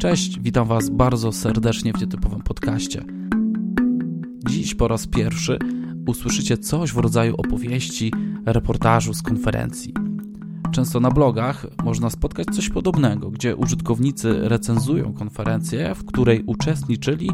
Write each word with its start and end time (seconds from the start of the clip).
Cześć, 0.00 0.40
witam 0.40 0.68
Was 0.68 0.90
bardzo 0.90 1.32
serdecznie 1.32 1.92
w 1.92 2.00
nietypowym 2.00 2.42
podcaście. 2.42 3.04
Dziś 4.48 4.74
po 4.74 4.88
raz 4.88 5.06
pierwszy 5.06 5.58
usłyszycie 6.06 6.58
coś 6.58 6.92
w 6.92 6.96
rodzaju 6.96 7.34
opowieści, 7.38 8.12
reportażu 8.46 9.14
z 9.14 9.22
konferencji. 9.22 9.94
Często 10.70 11.00
na 11.00 11.10
blogach 11.10 11.66
można 11.84 12.10
spotkać 12.10 12.46
coś 12.46 12.68
podobnego, 12.68 13.30
gdzie 13.30 13.56
użytkownicy 13.56 14.48
recenzują 14.48 15.12
konferencję, 15.12 15.94
w 15.94 16.04
której 16.04 16.42
uczestniczyli, 16.46 17.30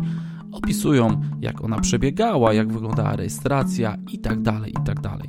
opisują 0.53 1.21
jak 1.41 1.64
ona 1.64 1.80
przebiegała, 1.80 2.53
jak 2.53 2.73
wyglądała 2.73 3.17
rejestracja 3.17 3.96
itd. 4.12 4.43
Tak 4.43 4.67
itd. 4.67 5.01
Tak 5.03 5.21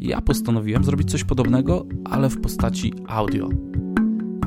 ja 0.00 0.20
postanowiłem 0.20 0.84
zrobić 0.84 1.10
coś 1.10 1.24
podobnego, 1.24 1.86
ale 2.04 2.30
w 2.30 2.40
postaci 2.40 2.92
audio. 3.06 3.48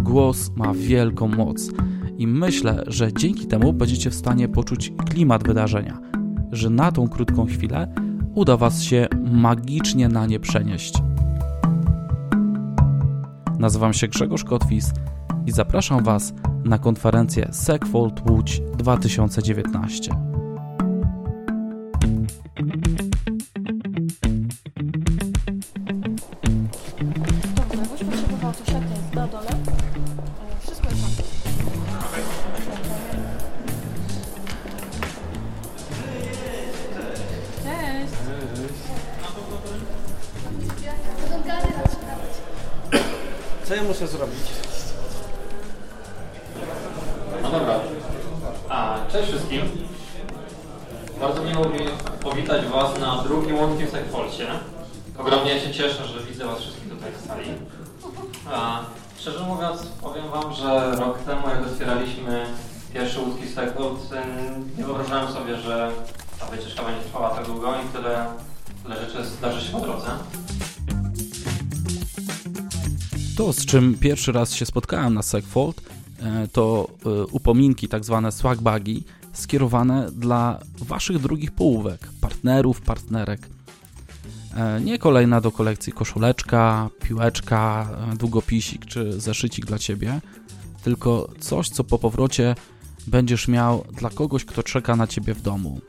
Głos 0.03 0.51
ma 0.55 0.73
wielką 0.73 1.27
moc 1.27 1.71
i 2.17 2.27
myślę, 2.27 2.83
że 2.87 3.13
dzięki 3.13 3.47
temu 3.47 3.73
będziecie 3.73 4.09
w 4.09 4.15
stanie 4.15 4.47
poczuć 4.47 4.93
klimat 5.09 5.43
wydarzenia, 5.43 5.99
że 6.51 6.69
na 6.69 6.91
tą 6.91 7.07
krótką 7.07 7.45
chwilę 7.45 7.93
uda 8.35 8.57
Was 8.57 8.81
się 8.81 9.07
magicznie 9.31 10.09
na 10.09 10.25
nie 10.25 10.39
przenieść. 10.39 10.93
Nazywam 13.59 13.93
się 13.93 14.07
Grzegorz 14.07 14.43
Kotwis 14.43 14.91
i 15.45 15.51
zapraszam 15.51 16.03
Was 16.03 16.33
na 16.65 16.77
konferencję 16.77 17.49
SecFold 17.51 18.29
Łódź 18.29 18.61
2019. 18.77 20.32
sobie, 65.43 65.57
że 65.57 65.91
ta 66.39 66.45
wycieczka 66.45 66.83
będzie 66.83 67.01
trwała 67.01 67.29
tak 67.29 67.45
długo 67.45 67.75
i 67.75 67.93
tyle, 67.93 68.27
tyle 68.83 68.95
rzeczy 69.05 69.25
zdarzy 69.25 69.67
się 69.67 69.71
po 69.71 69.79
drodze. 69.79 70.07
To, 73.37 73.53
z 73.53 73.65
czym 73.65 73.95
pierwszy 73.99 74.31
raz 74.31 74.53
się 74.53 74.65
spotkałem 74.65 75.13
na 75.13 75.21
Segfold, 75.21 75.81
e, 76.21 76.47
to 76.47 76.87
e, 77.05 77.25
upominki, 77.25 77.87
tak 77.87 78.05
zwane 78.05 78.31
swagbagi, 78.31 79.03
skierowane 79.33 80.11
dla 80.11 80.59
waszych 80.77 81.19
drugich 81.19 81.51
połówek, 81.51 82.09
partnerów, 82.21 82.81
partnerek. 82.81 83.49
E, 84.55 84.81
nie 84.81 84.99
kolejna 84.99 85.41
do 85.41 85.51
kolekcji 85.51 85.93
koszuleczka, 85.93 86.89
piłeczka, 87.01 87.89
długopisik 88.15 88.85
czy 88.85 89.21
zeszycik 89.21 89.65
dla 89.65 89.79
ciebie, 89.79 90.21
tylko 90.83 91.29
coś, 91.39 91.69
co 91.69 91.83
po 91.83 91.99
powrocie 91.99 92.55
będziesz 93.07 93.47
miał 93.47 93.83
dla 93.91 94.09
kogoś, 94.09 94.45
kto 94.45 94.63
czeka 94.63 94.95
na 94.95 95.07
ciebie 95.07 95.33
w 95.33 95.41
domu. 95.41 95.79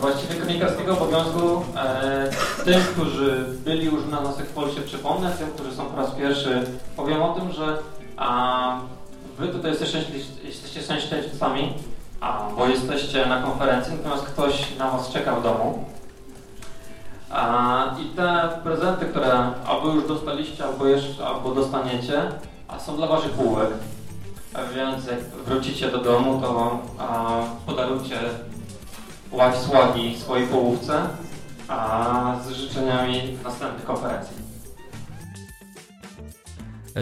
Właściwie 0.00 0.34
kronikarskiego 0.34 0.92
obowiązku 0.92 1.62
e, 1.76 2.30
tym, 2.64 2.82
którzy 2.82 3.44
byli 3.64 3.84
już 3.84 4.06
na 4.10 4.20
naszych 4.20 4.46
Polsie 4.46 4.80
przypomnę, 4.80 5.30
tym, 5.30 5.50
którzy 5.50 5.72
są 5.72 5.86
po 5.86 5.96
raz 5.96 6.10
pierwszy, 6.10 6.62
powiem 6.96 7.22
o 7.22 7.34
tym, 7.34 7.52
że 7.52 7.78
a, 8.16 8.80
wy 9.38 9.48
tutaj 9.48 9.70
jesteście, 9.70 10.04
jesteście 10.44 11.00
szczęśliwcami, 11.00 11.72
a, 12.20 12.48
bo 12.56 12.66
jesteście 12.66 13.26
na 13.26 13.42
konferencji, 13.42 13.92
natomiast 13.96 14.24
ktoś 14.24 14.76
na 14.78 14.90
was 14.90 15.12
czeka 15.12 15.36
w 15.36 15.42
domu. 15.42 15.84
A, 17.30 17.84
I 18.00 18.16
te 18.16 18.48
prezenty, 18.64 19.06
które 19.06 19.52
albo 19.66 19.94
już 19.94 20.08
dostaliście, 20.08 20.64
albo 20.64 20.86
jeszcze, 20.86 21.26
albo 21.26 21.54
dostaniecie, 21.54 22.22
a 22.68 22.78
są 22.78 22.96
dla 22.96 23.06
waszych 23.06 23.36
półek. 24.52 24.74
Więc 24.74 25.06
jak 25.06 25.20
wrócicie 25.46 25.90
do 25.90 25.98
domu, 25.98 26.40
to 26.40 26.82
a, 26.98 27.42
podarujcie 27.66 28.18
łać 29.32 29.58
słagi 29.58 30.16
swojej 30.18 30.46
połówce, 30.46 31.08
a 31.68 32.40
z 32.46 32.50
życzeniami 32.50 33.38
następnych 33.44 33.84
konferencji. 33.84 34.40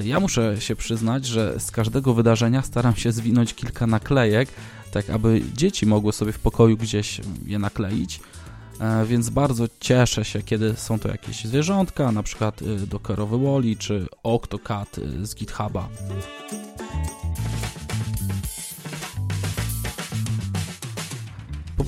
Ja 0.04 0.20
muszę 0.20 0.60
się 0.60 0.76
przyznać, 0.76 1.26
że 1.26 1.60
z 1.60 1.70
każdego 1.70 2.14
wydarzenia 2.14 2.62
staram 2.62 2.96
się 2.96 3.12
zwinąć 3.12 3.54
kilka 3.54 3.86
naklejek, 3.86 4.48
tak 4.92 5.10
aby 5.10 5.42
dzieci 5.54 5.86
mogły 5.86 6.12
sobie 6.12 6.32
w 6.32 6.38
pokoju 6.38 6.76
gdzieś 6.76 7.20
je 7.46 7.58
nakleić. 7.58 8.20
E, 8.80 9.06
więc 9.06 9.30
bardzo 9.30 9.64
cieszę 9.80 10.24
się, 10.24 10.42
kiedy 10.42 10.76
są 10.76 10.98
to 10.98 11.08
jakieś 11.08 11.44
zwierzątka, 11.44 12.12
na 12.12 12.22
przykład 12.22 12.62
y, 12.62 12.86
Dockerowy 12.86 13.38
Wally 13.38 13.76
czy 13.76 14.06
Octocat 14.22 14.98
y, 14.98 15.26
z 15.26 15.34
GitHuba. 15.34 15.88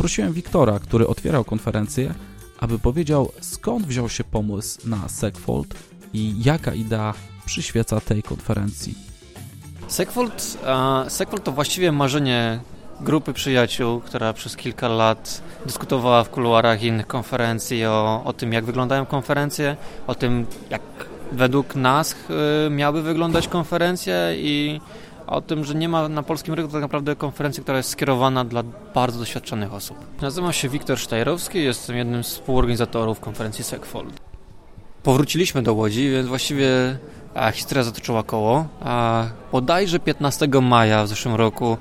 Poprosiłem 0.01 0.33
Wiktora, 0.33 0.79
który 0.79 1.07
otwierał 1.07 1.45
konferencję, 1.45 2.15
aby 2.61 2.79
powiedział 2.79 3.33
skąd 3.41 3.87
wziął 3.87 4.09
się 4.09 4.25
pomysł 4.25 4.89
na 4.89 5.09
Segfold 5.09 5.75
i 6.13 6.43
jaka 6.43 6.75
idea 6.75 7.15
przyświeca 7.47 8.01
tej 8.01 8.23
konferencji. 8.23 8.95
Segfold, 9.89 10.59
Segfold 11.09 11.45
to 11.45 11.53
właściwie 11.53 11.93
marzenie 11.93 12.61
grupy 13.01 13.33
przyjaciół, 13.33 14.01
która 14.01 14.33
przez 14.33 14.57
kilka 14.57 14.89
lat 14.89 15.43
dyskutowała 15.67 16.25
w 16.25 16.31
kuluarach 16.31 16.83
innych 16.83 17.07
konferencji 17.07 17.85
o, 17.85 18.23
o 18.25 18.33
tym, 18.33 18.53
jak 18.53 18.65
wyglądają 18.65 19.07
konferencje, 19.07 19.77
o 20.07 20.15
tym, 20.15 20.47
jak 20.71 20.83
według 21.33 21.75
nas 21.75 22.17
y, 22.67 22.71
miały 22.71 23.03
wyglądać 23.03 23.49
konferencje 23.49 24.35
i 24.37 24.81
o 25.31 25.41
tym, 25.41 25.65
że 25.65 25.75
nie 25.75 25.89
ma 25.89 26.09
na 26.09 26.23
polskim 26.23 26.55
rynku 26.55 26.73
tak 26.73 26.83
naprawdę 26.83 27.17
konferencji, 27.17 27.63
która 27.63 27.77
jest 27.77 27.91
skierowana 27.91 28.45
dla 28.45 28.63
bardzo 28.95 29.19
doświadczonych 29.19 29.75
osób. 29.75 29.97
Nazywam 30.23 30.53
się 30.53 30.69
Wiktor 30.69 30.99
Sztajrowski, 30.99 31.65
jestem 31.65 31.97
jednym 31.97 32.25
z 32.25 32.29
współorganizatorów 32.29 33.21
konferencji 33.21 33.65
SecFold. 33.65 34.21
Powróciliśmy 35.03 35.63
do 35.63 35.75
Łodzi, 35.75 36.11
więc 36.11 36.29
właściwie 36.29 36.99
a, 37.35 37.51
historia 37.51 37.85
zatoczyła 37.85 38.23
koło. 38.23 38.67
A, 38.81 39.25
bodajże 39.53 39.99
15 39.99 40.49
maja 40.63 41.05
w 41.05 41.09
zeszłym 41.09 41.35
roku 41.35 41.77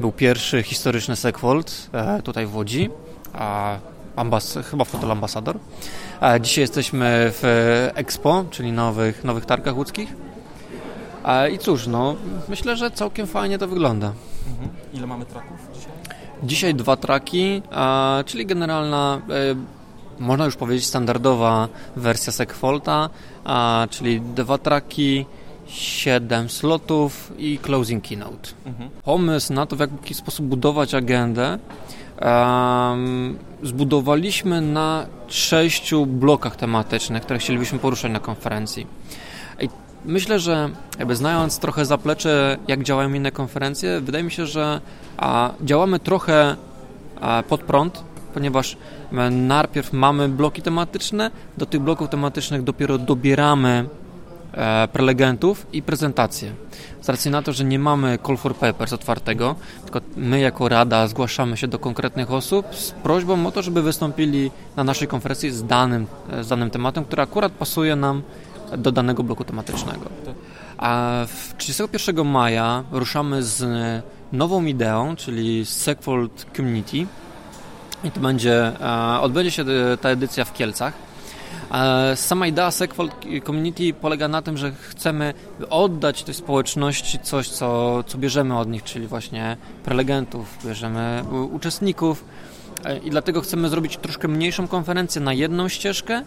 był 0.00 0.12
pierwszy 0.12 0.62
historyczny 0.62 1.16
SecFold 1.16 1.90
e, 1.92 2.22
tutaj 2.22 2.46
w 2.46 2.56
Łodzi, 2.56 2.90
a, 3.32 3.76
ambas 4.16 4.58
chyba 4.70 4.84
w 4.84 5.10
Ambasador. 5.10 5.58
A, 6.20 6.38
dzisiaj 6.38 6.62
jesteśmy 6.62 7.32
w 7.32 7.42
Expo, 7.94 8.44
czyli 8.50 8.72
nowych, 8.72 9.24
nowych 9.24 9.46
targach 9.46 9.76
łódzkich. 9.76 10.33
I 11.52 11.58
cóż, 11.58 11.86
no 11.86 12.16
myślę, 12.48 12.76
że 12.76 12.90
całkiem 12.90 13.26
fajnie 13.26 13.58
to 13.58 13.68
wygląda. 13.68 14.12
Mhm. 14.48 14.68
Ile 14.94 15.06
mamy 15.06 15.24
traków 15.24 15.58
dzisiaj? 15.74 15.92
Dzisiaj 16.42 16.74
dwa 16.74 16.96
traki, 16.96 17.62
czyli 18.26 18.46
generalna, 18.46 19.20
e, 19.30 19.54
można 20.18 20.44
już 20.44 20.56
powiedzieć 20.56 20.86
standardowa 20.86 21.68
wersja 21.96 22.32
Segfolta, 22.32 23.10
czyli 23.90 24.20
dwa 24.20 24.58
traki, 24.58 25.26
7 25.66 26.48
slotów 26.48 27.32
i 27.38 27.58
closing 27.58 28.08
keynote. 28.08 28.50
Mhm. 28.66 28.90
Pomysł 29.04 29.52
na 29.52 29.66
to, 29.66 29.76
w 29.76 29.80
jaki 29.80 30.14
sposób 30.14 30.46
budować 30.46 30.94
agendę, 30.94 31.58
um, 32.20 33.38
zbudowaliśmy 33.62 34.60
na 34.60 35.06
sześciu 35.28 36.06
blokach 36.06 36.56
tematycznych, 36.56 37.22
które 37.22 37.38
chcielibyśmy 37.38 37.78
poruszać 37.78 38.12
na 38.12 38.20
konferencji. 38.20 38.86
Myślę, 40.04 40.38
że 40.40 40.70
jakby 40.98 41.16
znając 41.16 41.58
trochę 41.58 41.84
zaplecze, 41.84 42.56
jak 42.68 42.82
działają 42.82 43.12
inne 43.12 43.32
konferencje, 43.32 44.00
wydaje 44.00 44.24
mi 44.24 44.30
się, 44.30 44.46
że 44.46 44.80
a, 45.16 45.50
działamy 45.62 45.98
trochę 45.98 46.56
a, 47.20 47.42
pod 47.48 47.60
prąd, 47.60 48.04
ponieważ 48.34 48.76
najpierw 49.30 49.92
mamy 49.92 50.28
bloki 50.28 50.62
tematyczne, 50.62 51.30
do 51.58 51.66
tych 51.66 51.80
bloków 51.80 52.08
tematycznych 52.08 52.62
dopiero 52.62 52.98
dobieramy 52.98 53.88
e, 54.52 54.88
prelegentów 54.88 55.66
i 55.72 55.82
prezentacje. 55.82 56.52
Z 57.00 57.08
racji 57.08 57.30
na 57.30 57.42
to, 57.42 57.52
że 57.52 57.64
nie 57.64 57.78
mamy 57.78 58.18
call 58.26 58.36
for 58.36 58.56
papers 58.56 58.92
otwartego, 58.92 59.54
tylko 59.84 60.00
my 60.16 60.40
jako 60.40 60.68
rada 60.68 61.06
zgłaszamy 61.06 61.56
się 61.56 61.68
do 61.68 61.78
konkretnych 61.78 62.32
osób 62.32 62.66
z 62.74 62.90
prośbą 62.90 63.46
o 63.46 63.52
to, 63.52 63.62
żeby 63.62 63.82
wystąpili 63.82 64.50
na 64.76 64.84
naszej 64.84 65.08
konferencji 65.08 65.50
z 65.50 65.64
danym, 65.64 66.06
z 66.40 66.48
danym 66.48 66.70
tematem, 66.70 67.04
który 67.04 67.22
akurat 67.22 67.52
pasuje 67.52 67.96
nam 67.96 68.22
do 68.78 68.92
danego 68.92 69.22
bloku 69.22 69.44
tematycznego. 69.44 70.10
A 70.78 71.24
31 71.58 72.26
maja 72.26 72.84
ruszamy 72.92 73.42
z 73.42 73.64
nową 74.32 74.64
ideą, 74.64 75.16
czyli 75.16 75.66
Segfold 75.66 76.46
Community. 76.56 77.06
I 78.04 78.10
to 78.10 78.20
będzie, 78.20 78.72
odbędzie 79.20 79.50
się 79.50 79.64
ta 80.00 80.08
edycja 80.08 80.44
w 80.44 80.52
Kielcach. 80.52 80.94
Sama 82.14 82.46
idea 82.46 82.70
Segfold 82.70 83.12
Community 83.46 83.92
polega 84.00 84.28
na 84.28 84.42
tym, 84.42 84.56
że 84.56 84.72
chcemy 84.72 85.34
oddać 85.70 86.22
tej 86.22 86.34
społeczności 86.34 87.18
coś, 87.18 87.48
co, 87.48 88.02
co 88.02 88.18
bierzemy 88.18 88.58
od 88.58 88.68
nich, 88.68 88.82
czyli 88.82 89.06
właśnie 89.06 89.56
prelegentów, 89.84 90.58
bierzemy 90.64 91.24
uczestników 91.52 92.24
e, 92.84 92.98
i 92.98 93.10
dlatego 93.10 93.40
chcemy 93.40 93.68
zrobić 93.68 93.96
troszkę 93.96 94.28
mniejszą 94.28 94.68
konferencję 94.68 95.20
na 95.20 95.32
jedną 95.32 95.68
ścieżkę, 95.68 96.22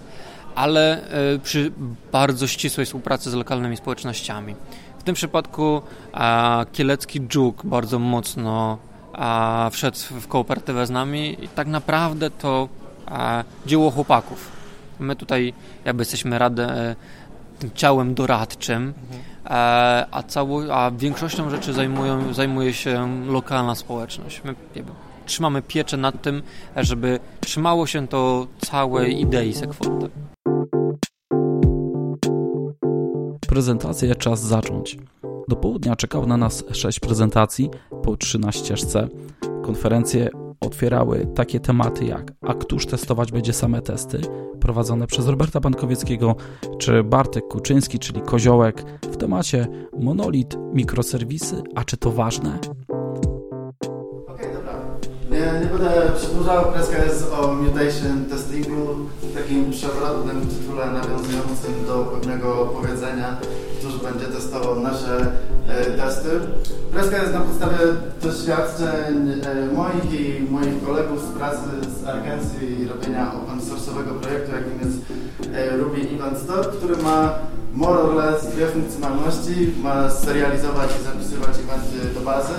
ale 0.58 1.10
e, 1.10 1.40
przy 1.40 1.72
bardzo 2.12 2.48
ścisłej 2.48 2.86
współpracy 2.86 3.32
z 3.32 3.34
lokalnymi 3.34 3.78
społecznościami. 3.78 4.56
W 5.00 5.04
tym 5.04 5.16
przypadku 5.16 5.82
kielecki 6.72 7.22
dżuk 7.22 7.66
bardzo 7.66 8.00
mocno 8.00 8.78
wszedł 9.72 9.98
w 10.12 10.28
kooperatywę 10.28 10.88
z 10.88 10.90
nami 10.90 11.44
i 11.44 11.48
tak 11.48 11.68
naprawdę 11.68 12.30
to 12.30 12.70
dzieło 13.66 13.92
chłopaków. 13.92 14.52
My 15.00 15.16
tutaj 15.16 15.54
jakby 15.86 16.02
jesteśmy 16.02 16.40
radę, 16.40 16.72
e, 16.72 16.96
tym 17.60 17.72
ciałem 17.76 18.14
doradczym, 18.14 18.94
mhm. 19.04 19.24
a, 20.12 20.24
cało, 20.24 20.76
a 20.76 20.92
większością 20.92 21.50
rzeczy 21.50 21.74
zajmują, 21.74 22.34
zajmuje 22.34 22.74
się 22.74 23.24
lokalna 23.28 23.76
społeczność. 23.76 24.42
My 24.44 24.56
jakby, 24.76 24.92
trzymamy 25.26 25.62
pieczę 25.62 25.98
nad 25.98 26.22
tym, 26.22 26.44
żeby 26.76 27.20
trzymało 27.42 27.88
się 27.88 28.08
to 28.08 28.48
całej 28.62 29.22
idei 29.22 29.54
Sekwolte. 29.54 30.10
Prezentację 33.58 34.16
czas 34.16 34.42
zacząć. 34.42 34.98
Do 35.48 35.56
południa 35.56 35.96
czekało 35.96 36.26
na 36.26 36.38
nas 36.38 36.64
sześć 36.72 37.00
prezentacji 37.00 37.70
po 38.04 38.18
trzy 38.18 38.40
na 38.40 38.52
ścieżce. 38.52 39.08
Konferencje 39.64 40.30
otwierały 40.62 41.28
takie 41.36 41.60
tematy 41.60 42.06
jak 42.06 42.34
a 42.42 42.54
któż 42.54 42.86
testować 42.86 43.32
będzie 43.32 43.54
same 43.54 43.82
testy 43.82 44.22
prowadzone 44.60 45.08
przez 45.08 45.28
Roberta 45.28 45.60
Bankowieckiego 45.60 46.36
czy 46.78 47.04
Bartek 47.04 47.48
Kuczyński, 47.48 48.00
czyli 48.00 48.22
Koziołek 48.22 48.84
w 49.12 49.18
temacie 49.18 49.68
monolit, 50.00 50.58
mikroserwisy, 50.74 51.64
a 51.76 51.84
czy 51.84 51.98
to 51.98 52.12
ważne? 52.12 52.60
Nie, 55.38 55.60
nie 55.60 55.66
będę 55.66 56.12
przedłużał, 56.18 56.72
kreska 56.72 57.06
jest 57.06 57.34
o 57.34 57.54
mutation 57.54 58.26
testingu, 58.30 58.88
takim 59.36 59.72
przewrotnym 59.72 60.48
tytule 60.48 60.86
nawiązującym 60.86 61.86
do 61.88 62.04
pewnego 62.04 62.66
powiedzenia, 62.66 63.38
któż 63.80 63.98
będzie 63.98 64.26
testował 64.26 64.80
nasze 64.80 65.28
e, 65.68 65.86
testy. 65.86 66.30
Kreska 66.94 67.18
jest 67.18 67.34
na 67.34 67.40
podstawie 67.40 67.78
doświadczeń 68.22 69.42
e, 69.44 69.74
moich 69.74 70.22
i 70.22 70.44
moich 70.52 70.84
kolegów 70.86 71.22
z 71.22 71.38
pracy 71.38 71.70
z 72.02 72.08
agencji 72.08 72.82
i 72.82 72.88
robienia 72.88 73.34
open 73.34 73.60
source'owego 73.60 74.14
projektu, 74.22 74.52
jakim 74.52 74.80
jest 74.80 74.98
e, 75.54 75.78
Ruby 75.78 76.02
Event 76.16 76.38
Store, 76.38 76.64
który 76.64 76.98
ma 76.98 77.34
more 77.74 78.00
or 78.00 78.16
less 78.16 78.48
dwie 78.48 78.68
funkcjonalności. 78.68 79.74
Ma 79.84 80.10
serializować 80.10 80.90
i 81.02 81.04
zapisywać 81.04 81.50
eventy 81.50 82.14
do 82.14 82.22
bazy 82.22 82.54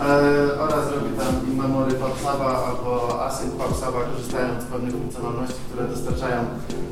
e, 0.00 0.60
oraz 0.60 0.90
robi 0.92 1.10
tam 1.18 1.32
in-memory 1.48 1.94
PubSuba 1.94 2.64
albo 2.68 3.22
async 3.26 3.52
PubSuba, 3.54 4.00
korzystając 4.10 4.62
z 4.62 4.66
pewnych 4.66 4.92
funkcjonalności, 4.92 5.60
które 5.68 5.88
dostarczają 5.88 6.40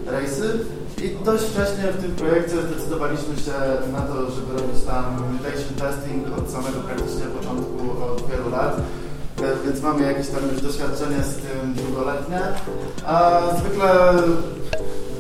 rejsy. 0.07 0.67
I 1.05 1.25
dość 1.25 1.45
wcześnie 1.45 1.85
w 1.93 2.03
tym 2.03 2.13
projekcie 2.13 2.57
zdecydowaliśmy 2.63 3.37
się 3.37 3.57
na 3.93 4.01
to, 4.01 4.15
żeby 4.31 4.51
robić 4.59 4.85
tam 4.87 5.05
mutation 5.33 5.75
testing 5.83 6.39
od 6.39 6.51
samego 6.51 6.79
praktycznie 6.87 7.25
początku, 7.39 8.05
od 8.13 8.31
wielu 8.31 8.51
lat 8.51 8.77
e, 8.77 9.67
więc 9.67 9.83
mamy 9.83 10.03
jakieś 10.03 10.29
tam 10.29 10.41
już 10.53 10.63
doświadczenie 10.63 11.23
z 11.23 11.35
tym 11.37 11.75
długoletnie. 11.75 12.41
A 13.07 13.41
zwykle 13.59 13.89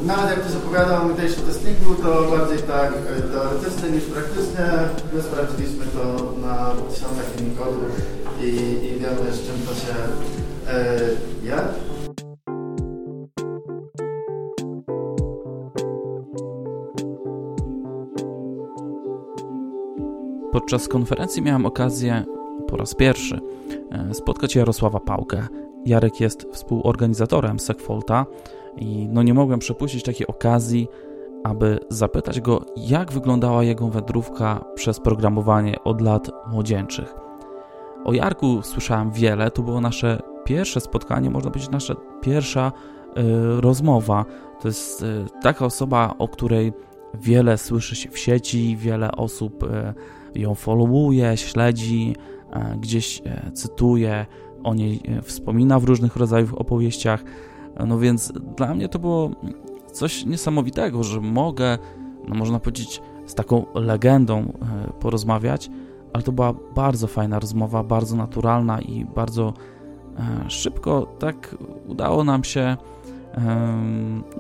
nawet 0.04 0.30
jak 0.30 0.40
ktoś 0.40 0.56
opowiada 0.56 1.02
o 1.02 1.08
mutation 1.08 1.44
testingu, 1.46 1.94
to 1.94 2.36
bardziej 2.36 2.58
tak 2.58 2.92
e, 2.92 3.22
teoretycznie 3.22 3.90
niż 3.90 4.04
praktycznie. 4.04 4.64
My 5.12 5.22
sprawdziliśmy 5.22 5.84
to 5.86 6.32
na 6.46 6.70
tysiącach 6.90 7.36
linii 7.38 7.56
kodu 7.56 7.80
i, 8.40 8.46
i 8.86 8.98
wiemy 9.00 9.32
z 9.32 9.46
czym 9.46 9.56
to 9.66 9.74
się 9.74 9.94
e, 10.68 10.98
je. 11.42 11.56
Podczas 20.52 20.88
konferencji 20.88 21.42
miałem 21.42 21.66
okazję 21.66 22.24
po 22.68 22.76
raz 22.76 22.94
pierwszy 22.94 23.40
e, 23.90 24.14
spotkać 24.14 24.56
Jarosława 24.56 25.00
Pałkę. 25.00 25.46
Jarek 25.86 26.20
jest 26.20 26.46
współorganizatorem 26.52 27.60
Segfolta 27.60 28.26
i 28.76 29.08
no 29.08 29.22
nie 29.22 29.34
mogłem 29.34 29.58
przepuścić 29.58 30.02
takiej 30.02 30.26
okazji, 30.26 30.88
aby 31.44 31.78
zapytać 31.88 32.40
go, 32.40 32.66
jak 32.76 33.12
wyglądała 33.12 33.64
jego 33.64 33.88
wędrówka 33.88 34.64
przez 34.74 35.00
programowanie 35.00 35.84
od 35.84 36.00
lat 36.00 36.30
młodzieńczych. 36.50 37.14
O 38.04 38.12
Jarku 38.12 38.62
słyszałem 38.62 39.10
wiele, 39.10 39.50
to 39.50 39.62
było 39.62 39.80
nasze 39.80 40.22
pierwsze 40.44 40.80
spotkanie, 40.80 41.30
można 41.30 41.50
powiedzieć 41.50 41.70
nasza 41.70 41.94
pierwsza 42.20 42.72
y, 43.18 43.60
rozmowa. 43.60 44.24
To 44.60 44.68
jest 44.68 45.02
y, 45.02 45.24
taka 45.42 45.64
osoba, 45.64 46.14
o 46.18 46.28
której 46.28 46.72
wiele 47.14 47.58
słyszy 47.58 47.96
się 47.96 48.10
w 48.10 48.18
sieci, 48.18 48.76
wiele 48.76 49.12
osób 49.12 49.62
y, 49.62 50.40
ją 50.40 50.54
followuje, 50.54 51.36
śledzi, 51.36 52.16
gdzieś 52.80 53.22
cytuje, 53.54 54.26
o 54.64 54.74
niej 54.74 55.00
wspomina 55.22 55.80
w 55.80 55.84
różnych 55.84 56.16
rodzajach 56.16 56.60
opowieściach. 56.60 57.24
No 57.86 57.98
więc 57.98 58.32
dla 58.56 58.74
mnie 58.74 58.88
to 58.88 58.98
było 58.98 59.30
coś 59.92 60.26
niesamowitego, 60.26 61.04
że 61.04 61.20
mogę, 61.20 61.78
no 62.28 62.34
można 62.34 62.60
powiedzieć, 62.60 63.02
z 63.26 63.34
taką 63.34 63.66
legendą 63.74 64.38
e, 64.40 64.92
porozmawiać, 65.00 65.70
ale 66.12 66.22
to 66.22 66.32
była 66.32 66.54
bardzo 66.74 67.06
fajna 67.06 67.38
rozmowa, 67.38 67.82
bardzo 67.82 68.16
naturalna 68.16 68.80
i 68.80 69.04
bardzo 69.04 69.54
e, 70.18 70.50
szybko 70.50 71.06
tak 71.18 71.56
udało 71.86 72.24
nam 72.24 72.44
się 72.44 72.76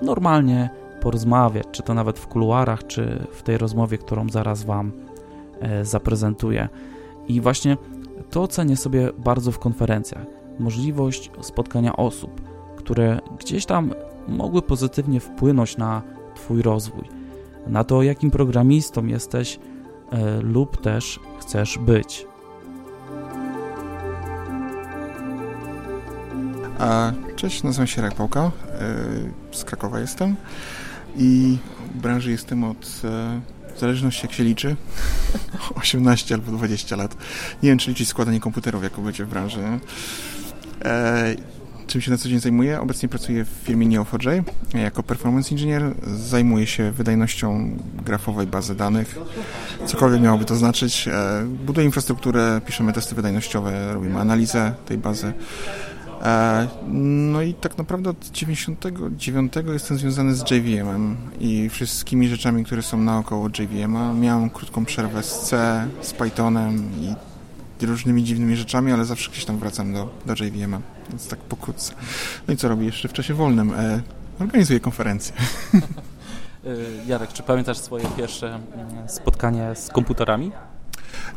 normalnie 0.02 0.70
porozmawiać, 1.00 1.66
czy 1.72 1.82
to 1.82 1.94
nawet 1.94 2.18
w 2.18 2.26
kuluarach, 2.26 2.86
czy 2.86 3.26
w 3.32 3.42
tej 3.42 3.58
rozmowie, 3.58 3.98
którą 3.98 4.28
zaraz 4.28 4.64
Wam 4.64 4.92
e, 5.60 5.84
zaprezentuję. 5.84 6.68
I 7.28 7.40
właśnie 7.40 7.76
to 8.30 8.48
cenię 8.48 8.76
sobie 8.76 9.10
bardzo 9.18 9.52
w 9.52 9.58
konferencjach. 9.58 10.26
Możliwość 10.58 11.30
spotkania 11.40 11.96
osób, 11.96 12.40
które 12.84 13.20
gdzieś 13.38 13.66
tam 13.66 13.94
mogły 14.28 14.62
pozytywnie 14.62 15.20
wpłynąć 15.20 15.76
na 15.76 16.02
Twój 16.34 16.62
rozwój, 16.62 17.04
na 17.66 17.84
to, 17.84 18.02
jakim 18.02 18.30
programistą 18.30 19.06
jesteś 19.06 19.58
e, 20.12 20.40
lub 20.40 20.82
też 20.82 21.20
chcesz 21.40 21.78
być. 21.78 22.26
Cześć, 27.36 27.62
nazywam 27.62 27.86
się 27.86 28.02
Rek 28.02 28.14
Pałka, 28.14 28.40
e, 28.40 28.50
z 29.52 29.64
Krakowa 29.64 30.00
jestem 30.00 30.36
i 31.16 31.58
w 31.94 31.98
branży 31.98 32.30
jestem 32.30 32.64
od, 32.64 33.02
e, 33.04 33.40
w 33.76 33.80
zależności 33.80 34.26
jak 34.26 34.32
się 34.32 34.44
liczy, 34.44 34.76
18 35.82 36.34
albo 36.34 36.52
20 36.52 36.96
lat. 36.96 37.16
Nie 37.62 37.68
wiem, 37.68 37.78
czy 37.78 37.90
liczyć 37.90 38.08
składanie 38.08 38.40
komputerów, 38.40 38.82
jako 38.82 39.02
będzie 39.02 39.24
w 39.24 39.28
branży. 39.28 39.60
Czym 41.86 42.00
się 42.00 42.10
na 42.10 42.18
co 42.18 42.28
dzień 42.28 42.40
zajmuję? 42.40 42.80
Obecnie 42.80 43.08
pracuję 43.08 43.44
w 43.44 43.48
firmie 43.48 43.86
Neo4j 43.86 44.42
jako 44.74 45.02
performance 45.02 45.50
engineer. 45.50 45.94
Zajmuję 46.06 46.66
się 46.66 46.90
wydajnością 46.90 47.76
grafowej 48.04 48.46
bazy 48.46 48.74
danych. 48.74 49.18
Cokolwiek 49.86 50.20
miałoby 50.20 50.44
to 50.44 50.56
znaczyć. 50.56 51.08
E, 51.08 51.46
buduję 51.66 51.86
infrastrukturę, 51.86 52.60
piszemy 52.66 52.92
testy 52.92 53.14
wydajnościowe, 53.14 53.94
robimy 53.94 54.20
analizę 54.20 54.74
tej 54.86 54.98
bazy. 54.98 55.32
E, 56.22 56.68
no 56.88 57.42
i 57.42 57.54
tak 57.54 57.78
naprawdę 57.78 58.10
od 58.10 58.30
99 58.30 59.52
jestem 59.72 59.98
związany 59.98 60.34
z 60.34 60.50
JVM-em 60.50 61.16
i 61.40 61.68
wszystkimi 61.68 62.28
rzeczami, 62.28 62.64
które 62.64 62.82
są 62.82 62.98
naokoło 62.98 63.48
JVM-a. 63.58 64.12
Miałem 64.12 64.50
krótką 64.50 64.84
przerwę 64.84 65.22
z 65.22 65.40
C, 65.40 65.86
z 66.00 66.12
Pythonem 66.12 66.90
i 67.00 67.14
różnymi 67.86 68.24
dziwnymi 68.24 68.56
rzeczami, 68.56 68.92
ale 68.92 69.04
zawsze 69.04 69.30
gdzieś 69.30 69.44
tam 69.44 69.58
wracam 69.58 69.92
do, 69.92 70.10
do 70.26 70.44
JVM-a, 70.44 70.80
więc 71.12 71.28
tak 71.28 71.38
pokrótce. 71.38 71.94
No 72.48 72.54
i 72.54 72.56
co 72.56 72.68
robię 72.68 72.86
jeszcze 72.86 73.08
w 73.08 73.12
czasie 73.12 73.34
wolnym? 73.34 73.74
E, 73.74 74.00
organizuję 74.40 74.80
konferencje. 74.80 75.34
E, 76.66 77.06
Jarek, 77.06 77.32
czy 77.32 77.42
pamiętasz 77.42 77.78
swoje 77.78 78.04
pierwsze 78.16 78.46
mm, 78.54 79.08
spotkanie 79.08 79.74
z 79.74 79.88
komputerami? 79.88 80.52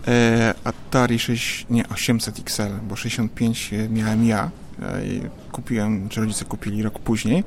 E, 0.08 0.54
Atari 0.64 1.20
6, 1.20 1.66
nie, 1.70 1.90
800 1.90 2.40
XL, 2.40 2.64
bo 2.88 2.96
65 2.96 3.72
miałem 3.90 4.26
ja. 4.26 4.50
E, 4.82 5.02
kupiłem, 5.52 6.10
czy 6.10 6.22
rodzice 6.22 6.46
kupili 6.46 6.84
rok 6.84 7.00
później, 7.00 7.44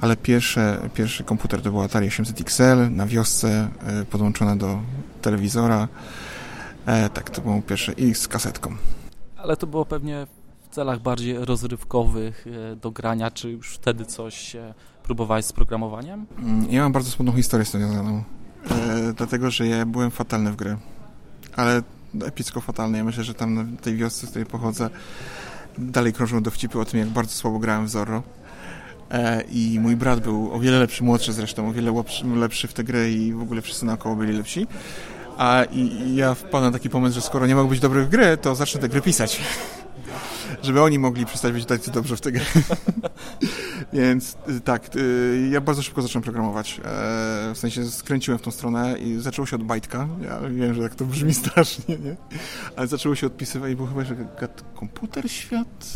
ale 0.00 0.16
pierwsze, 0.16 0.78
pierwszy 0.94 1.24
komputer 1.24 1.62
to 1.62 1.70
był 1.70 1.82
Atari 1.82 2.06
800 2.06 2.40
XL 2.40 2.90
na 2.90 3.06
wiosce, 3.06 3.68
e, 3.86 4.04
podłączone 4.04 4.58
do 4.58 4.78
telewizora. 5.22 5.88
Tak, 7.14 7.30
to 7.30 7.42
było 7.42 7.62
pierwsze 7.62 7.92
i 7.92 8.14
z 8.14 8.28
kasetką. 8.28 8.76
Ale 9.36 9.56
to 9.56 9.66
było 9.66 9.86
pewnie 9.86 10.26
celach 10.76 11.00
bardziej 11.00 11.44
rozrywkowych 11.44 12.46
do 12.82 12.90
grania, 12.90 13.30
czy 13.30 13.50
już 13.50 13.74
wtedy 13.74 14.04
coś 14.04 14.56
próbowałeś 15.02 15.44
z 15.44 15.52
programowaniem? 15.52 16.26
Mm, 16.38 16.66
ja 16.70 16.82
mam 16.82 16.92
bardzo 16.92 17.10
smutną 17.10 17.32
historię 17.32 17.64
z 17.64 17.70
tym 17.70 17.80
związaną, 17.80 18.24
e, 18.70 19.12
dlatego 19.12 19.50
że 19.50 19.66
ja 19.66 19.86
byłem 19.86 20.10
fatalny 20.10 20.52
w 20.52 20.56
grę, 20.56 20.76
ale 21.56 21.82
epicko 22.24 22.60
fatalny. 22.60 22.98
Ja 22.98 23.04
myślę, 23.04 23.24
że 23.24 23.34
tam 23.34 23.54
na 23.54 23.64
tej 23.82 23.96
wiosce, 23.96 24.26
z 24.26 24.30
której 24.30 24.46
pochodzę, 24.46 24.90
dalej 25.78 26.12
krążą 26.12 26.42
dowcipy 26.42 26.80
o 26.80 26.84
tym, 26.84 27.00
jak 27.00 27.08
bardzo 27.08 27.34
słabo 27.34 27.58
grałem 27.58 27.86
w 27.86 27.90
Zorro. 27.90 28.22
E, 29.10 29.42
I 29.42 29.80
mój 29.80 29.96
brat 29.96 30.20
był 30.20 30.52
o 30.52 30.60
wiele 30.60 30.78
lepszy, 30.78 31.04
młodszy 31.04 31.32
zresztą, 31.32 31.68
o 31.68 31.72
wiele 31.72 31.92
lepszy, 32.34 32.68
w 32.68 32.72
tę 32.72 32.84
grę 32.84 33.10
i 33.10 33.32
w 33.32 33.42
ogóle 33.42 33.62
wszyscy 33.62 33.86
naokoło 33.86 34.16
byli 34.16 34.32
lepsi. 34.36 34.66
A 35.38 35.64
i, 35.64 35.80
i 35.80 36.16
ja 36.16 36.34
wpadłem 36.34 36.72
na 36.72 36.78
taki 36.78 36.90
pomysł, 36.90 37.14
że 37.14 37.20
skoro 37.20 37.46
nie 37.46 37.54
mogę 37.54 37.68
być 37.68 37.80
dobry 37.80 38.04
w 38.04 38.08
gry, 38.08 38.36
to 38.36 38.54
zacznę 38.54 38.80
tę 38.80 38.88
grę 38.88 39.00
pisać. 39.00 39.40
Żeby 40.62 40.82
oni 40.82 40.98
mogli 40.98 41.26
przestać 41.26 41.64
tacy 41.64 41.90
dobrze 41.90 42.16
w 42.16 42.20
tę 42.20 42.32
grę. 42.32 42.44
Więc 43.92 44.36
y, 44.48 44.60
tak, 44.60 44.96
y, 44.96 45.48
ja 45.52 45.60
bardzo 45.60 45.82
szybko 45.82 46.02
zacząłem 46.02 46.22
programować. 46.22 46.80
E, 46.84 47.52
w 47.54 47.58
sensie 47.58 47.84
skręciłem 47.84 48.38
w 48.38 48.42
tą 48.42 48.50
stronę 48.50 48.98
i 48.98 49.20
zaczęło 49.20 49.46
się 49.46 49.56
od 49.56 49.62
bajtka. 49.62 50.08
Ja 50.22 50.40
wiem, 50.40 50.74
że 50.74 50.82
tak 50.82 50.94
to 50.94 51.04
brzmi 51.04 51.34
strasznie, 51.44 51.98
nie? 51.98 52.16
Ale 52.76 52.86
zaczęło 52.86 53.14
się 53.14 53.26
odpisywać 53.26 53.72
i 53.72 53.76
było 53.76 53.88
chyba, 53.88 54.04
że 54.04 54.16
komputer 54.74 55.30
świat 55.30 55.86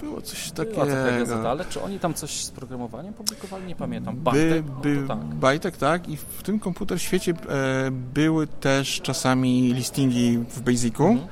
było 0.00 0.20
coś 0.20 0.50
takiego. 0.50 0.86
Była 1.26 1.50
ale 1.50 1.64
czy 1.64 1.82
oni 1.82 1.98
tam 1.98 2.14
coś 2.14 2.44
z 2.44 2.50
programowaniem 2.50 3.14
publikowali? 3.14 3.66
Nie 3.66 3.76
pamiętam. 3.76 4.16
Bajtek? 4.16 4.62
By, 4.62 4.94
by, 4.94 5.00
no 5.00 5.08
tak. 5.08 5.18
Bajtek, 5.18 5.76
tak. 5.76 6.08
I 6.08 6.16
w 6.16 6.42
tym 6.42 6.60
komputer 6.60 7.00
świecie 7.00 7.32
e, 7.32 7.90
były 7.90 8.46
też 8.46 9.00
czasami 9.00 9.74
listingi 9.74 10.38
w 10.38 10.60
Basicu. 10.60 11.06
Mhm. 11.06 11.28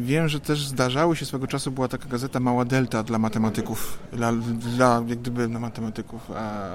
Wiem, 0.00 0.28
że 0.28 0.40
też 0.40 0.66
zdarzały 0.66 1.16
się 1.16 1.26
swego 1.26 1.46
czasu, 1.46 1.70
była 1.70 1.88
taka 1.88 2.08
gazeta 2.08 2.40
Mała 2.40 2.64
Delta 2.64 3.02
dla 3.02 3.18
matematyków, 3.18 3.98
dla, 4.12 4.32
dla 4.76 5.02
jak 5.06 5.18
gdyby 5.18 5.48
na 5.48 5.58
matematyków, 5.58 6.30
a, 6.30 6.68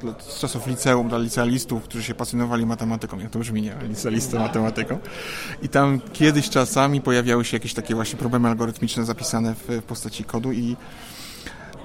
dla, 0.00 0.14
z 0.18 0.38
czasów 0.38 0.66
liceum, 0.66 1.08
dla 1.08 1.18
licealistów, 1.18 1.82
którzy 1.82 2.04
się 2.04 2.14
pasjonowali 2.14 2.66
matematyką, 2.66 3.18
jak 3.18 3.30
to 3.30 3.38
brzmi, 3.38 3.62
nie? 3.62 3.74
Licealista 3.88 4.38
matematyką. 4.38 4.98
I 5.62 5.68
tam 5.68 6.00
kiedyś 6.12 6.50
czasami 6.50 7.00
pojawiały 7.00 7.44
się 7.44 7.56
jakieś 7.56 7.74
takie 7.74 7.94
właśnie 7.94 8.18
problemy 8.18 8.48
algorytmiczne 8.48 9.04
zapisane 9.04 9.54
w, 9.54 9.68
w 9.68 9.82
postaci 9.82 10.24
kodu 10.24 10.52
i 10.52 10.76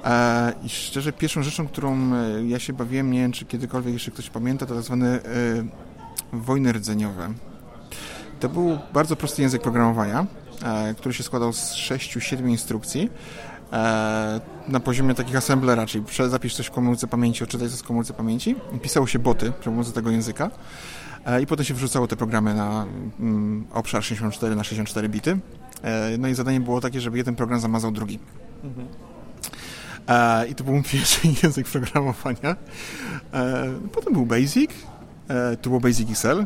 e, 0.06 0.54
i 0.64 0.70
szczerze, 0.70 1.14
pierwszą 1.14 1.44
rzeczą, 1.44 1.68
którą 1.68 2.14
e, 2.14 2.48
ja 2.48 2.60
się 2.60 2.74
bawiłem, 2.74 3.12
nie 3.12 3.20
wiem, 3.20 3.32
czy 3.32 3.46
kiedykolwiek 3.46 3.94
jeszcze 3.94 4.12
ktoś 4.12 4.30
pamięta, 4.30 4.66
to 4.66 4.76
tak 4.76 4.84
zwane 4.84 5.08
e, 5.08 5.22
wojny 6.34 6.74
rdzeniowe. 6.74 7.34
To 8.40 8.50
był 8.50 8.80
bardzo 8.94 9.16
prosty 9.16 9.42
język 9.42 9.62
programowania, 9.62 10.26
który 10.98 11.14
się 11.14 11.24
składał 11.24 11.54
z 11.54 11.74
6-7 11.74 12.50
instrukcji 12.50 13.10
e, 13.74 14.42
na 14.68 14.80
poziomie 14.80 15.16
takich 15.16 15.36
assemblera, 15.36 15.86
czyli 15.86 16.04
zapisz 16.30 16.56
coś 16.56 16.68
w 16.68 16.72
komórce 16.72 17.08
pamięci, 17.08 17.44
odczytaj 17.44 17.70
coś 17.70 17.80
w 17.80 17.84
komórce 17.84 18.14
pamięci. 18.14 18.56
Pisało 18.82 19.08
się 19.08 19.20
boty 19.20 19.52
przy 19.60 19.70
pomocy 19.70 19.92
tego 19.92 20.12
języka 20.12 20.52
e, 21.26 21.42
i 21.42 21.48
potem 21.48 21.66
się 21.66 21.74
wrzucało 21.74 22.08
te 22.08 22.16
programy 22.16 22.54
na 22.54 22.86
mm, 23.20 23.66
obszar 23.74 24.04
64 24.04 24.56
na 24.56 24.64
64 24.64 25.10
bity. 25.10 25.40
No 26.20 26.28
i 26.28 26.34
zadanie 26.34 26.60
było 26.60 26.82
takie, 26.82 27.02
żeby 27.02 27.18
jeden 27.18 27.36
program 27.36 27.60
zamazał 27.60 27.92
drugi. 27.92 28.20
Mhm. 28.64 28.88
I 30.50 30.56
to 30.56 30.64
był 30.64 30.84
pierwszy 30.84 31.20
język 31.44 31.68
programowania. 31.68 32.56
Potem 33.94 34.14
był 34.14 34.26
Basic, 34.26 34.72
to 35.62 35.70
był 35.70 35.80
Basic 35.80 36.10
XL, 36.10 36.46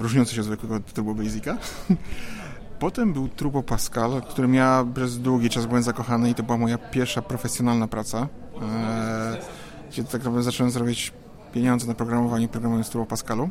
różniący 0.00 0.34
się 0.34 0.40
od 0.40 0.46
zwykłego 0.46 0.80
Turbo 0.80 1.14
Basica. 1.14 1.56
Potem 2.78 3.12
był 3.12 3.28
Turbo 3.28 3.62
Pascal, 3.62 4.22
którym 4.22 4.54
ja 4.54 4.84
przez 4.94 5.18
długi 5.18 5.50
czas 5.50 5.66
byłem 5.66 5.82
zakochany 5.82 6.30
i 6.30 6.34
to 6.34 6.42
była 6.42 6.58
moja 6.58 6.78
pierwsza 6.78 7.22
profesjonalna 7.22 7.88
praca, 7.88 8.28
e, 8.62 9.36
gdzie 9.90 10.04
tak 10.04 10.12
naprawdę 10.12 10.42
zacząłem 10.42 10.70
zrobić 10.70 11.12
pieniądze 11.52 11.86
na 11.86 11.94
programowaniu, 11.94 12.48
programując 12.48 12.90
Turbo 12.90 13.06
Pascalu. 13.06 13.50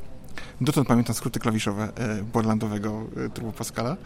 Dotąd 0.62 0.88
pamiętam 0.88 1.16
skróty 1.16 1.40
klawiszowe 1.40 1.84
e, 1.84 2.24
borlandowego 2.24 3.02
e, 3.26 3.30
Turbo 3.30 3.52
Pascala. 3.52 3.98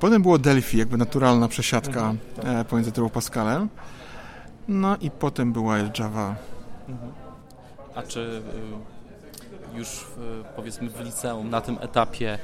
Potem 0.00 0.22
było 0.22 0.38
Delphi, 0.38 0.78
jakby 0.78 0.96
naturalna 0.96 1.48
przesiadka 1.48 2.10
mhm, 2.36 2.56
e, 2.56 2.64
pomiędzy 2.64 2.92
Turbo 2.92 3.10
Pascalem. 3.10 3.68
No 4.68 4.96
i 4.96 5.10
potem 5.10 5.52
była 5.52 5.78
Java. 5.98 6.36
A 7.94 8.02
czy 8.02 8.20
y, 9.74 9.78
już 9.78 10.06
powiedzmy 10.56 10.90
w 10.90 11.00
liceum, 11.00 11.50
na 11.50 11.60
tym 11.60 11.78
etapie 11.80 12.38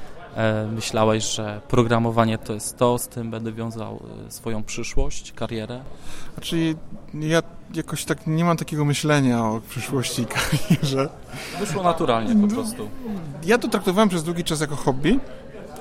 myślałeś, 0.73 1.25
że 1.25 1.61
programowanie 1.69 2.39
to 2.39 2.53
jest 2.53 2.77
to, 2.77 2.99
z 2.99 3.09
tym 3.09 3.31
będę 3.31 3.53
wiązał 3.53 4.03
e, 4.27 4.31
swoją 4.31 4.63
przyszłość, 4.63 5.33
karierę? 5.33 5.81
Znaczy, 6.35 6.75
ja 7.15 7.43
jakoś 7.75 8.05
tak 8.05 8.27
nie 8.27 8.45
mam 8.45 8.57
takiego 8.57 8.85
myślenia 8.85 9.45
o 9.45 9.61
przyszłości 9.69 10.23
i 10.23 10.27
karierze. 10.27 11.09
Wyszło 11.61 11.83
naturalnie 11.83 12.49
po 12.49 12.55
prostu. 12.55 12.89
Ja 13.45 13.59
to 13.59 13.69
traktowałem 13.69 14.09
przez 14.09 14.25
długi 14.25 14.45
czas 14.45 14.61
jako 14.61 14.77
hobby 14.77 15.21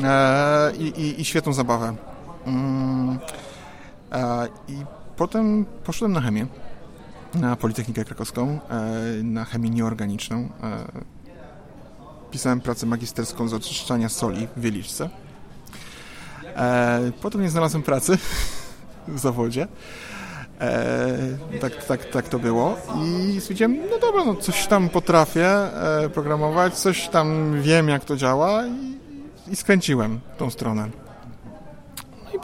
e, 0.04 0.72
i, 0.76 0.84
i, 0.84 1.22
i, 1.22 1.26
świetną 1.26 1.54
zabawę. 1.54 1.96
Mm, 2.48 3.20
e, 4.12 4.48
I 4.68 4.76
potem 5.16 5.66
poszedłem 5.84 6.14
na 6.14 6.22
chemię, 6.22 6.48
na 7.36 7.56
Politechnikę 7.56 8.06
Krakowską, 8.06 8.60
e, 8.70 9.24
na 9.24 9.46
chemię 9.46 9.70
nieorganiczną 9.70 10.38
e, 10.38 10.50
pisałem 12.32 12.62
pracę 12.62 12.86
magisterską 12.86 13.48
z 13.48 13.54
oczyszczania 13.54 14.10
soli 14.10 14.48
w 14.58 14.62
Wieliczce. 14.62 15.10
E, 16.56 17.12
potem 17.22 17.42
nie 17.42 17.50
znalazłem 17.50 17.84
pracy 17.84 18.18
w 19.08 19.20
zawodzie. 19.20 19.68
E, 20.62 21.18
tak, 21.62 21.86
tak, 21.86 22.06
tak 22.06 22.30
to 22.30 22.40
było 22.40 22.78
i 23.36 23.42
stwierdziłem, 23.42 23.78
no 23.92 24.00
dobra, 24.00 24.26
no 24.26 24.36
coś 24.36 24.68
tam 24.68 24.90
potrafię 24.90 25.48
e, 25.48 26.10
programować, 26.10 26.74
coś 26.74 27.08
tam 27.08 27.56
wiem 27.62 27.90
jak 27.90 28.06
to 28.06 28.16
działa 28.16 28.66
i, 28.66 28.98
i 29.52 29.56
skręciłem 29.56 30.20
tą 30.38 30.50
stronę. 30.50 30.90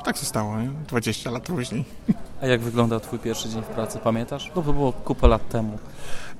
Tak 0.06 0.18
zostało, 0.18 0.60
nie? 0.60 0.70
20 0.88 1.32
lat 1.32 1.44
później. 1.44 1.86
A 2.42 2.46
jak 2.46 2.62
wyglądał 2.62 3.00
twój 3.00 3.20
pierwszy 3.20 3.50
dzień 3.50 3.62
w 3.62 3.66
pracy, 3.66 4.00
pamiętasz? 4.04 4.52
No 4.56 4.62
to 4.62 4.74
było 4.74 4.94
kupę 4.94 5.28
lat 5.28 5.50
temu. 5.50 5.80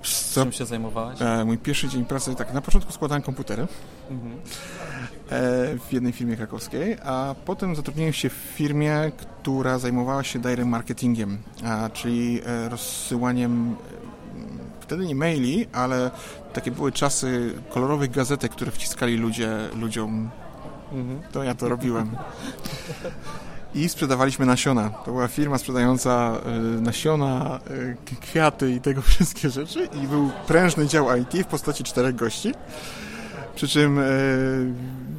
Co? 0.04 0.44
Czym 0.44 0.52
się 0.52 0.66
zajmowałeś? 0.66 1.22
E, 1.22 1.46
mój 1.46 1.58
pierwszy 1.58 1.90
dzień 1.90 2.06
pracy, 2.06 2.36
tak, 2.36 2.54
na 2.54 2.62
początku 2.62 2.92
składałem 2.92 3.22
komputery 3.22 3.68
mhm. 4.10 4.34
e, 4.34 4.40
w 5.80 5.94
jednej 5.94 6.14
firmie 6.14 6.36
krakowskiej, 6.36 6.98
a 7.04 7.36
potem 7.46 7.76
zatrudniłem 7.76 8.14
się 8.14 8.30
w 8.30 8.34
firmie, 8.34 9.12
która 9.18 9.80
zajmowała 9.80 10.24
się 10.24 10.40
direct 10.40 10.68
marketingiem, 10.68 11.38
a, 11.64 11.90
czyli 11.90 12.42
e, 12.46 12.70
rozsyłaniem 12.70 13.76
e, 13.92 14.06
wtedy 14.80 15.06
nie 15.06 15.16
maili, 15.16 15.68
ale 15.74 16.12
takie 16.54 16.72
były 16.72 16.92
czasy 16.92 17.54
kolorowych 17.70 18.12
gazetek, 18.12 18.52
które 18.52 18.72
wciskali 18.72 19.18
ludzie 19.18 19.50
ludziom. 19.80 20.30
Mhm. 20.92 21.22
To 21.32 21.44
ja 21.44 21.56
to 21.56 21.70
robiłem. 21.70 22.12
i 23.76 23.90
sprzedawaliśmy 23.90 24.46
nasiona. 24.46 24.90
To 24.90 25.12
była 25.12 25.28
firma 25.28 25.58
sprzedająca 25.58 26.38
y, 26.78 26.82
nasiona, 26.82 27.60
y, 27.72 28.16
kwiaty 28.22 28.72
i 28.72 28.82
tego 28.82 29.02
wszystkie 29.12 29.50
rzeczy 29.50 29.90
i 30.04 30.08
był 30.08 30.32
prężny 30.48 30.88
dział 30.88 31.08
IT 31.18 31.44
w 31.44 31.46
postaci 31.46 31.84
czterech 31.84 32.16
gości. 32.16 32.54
Przy 33.56 33.68
czym 33.68 34.00
y, 34.00 34.74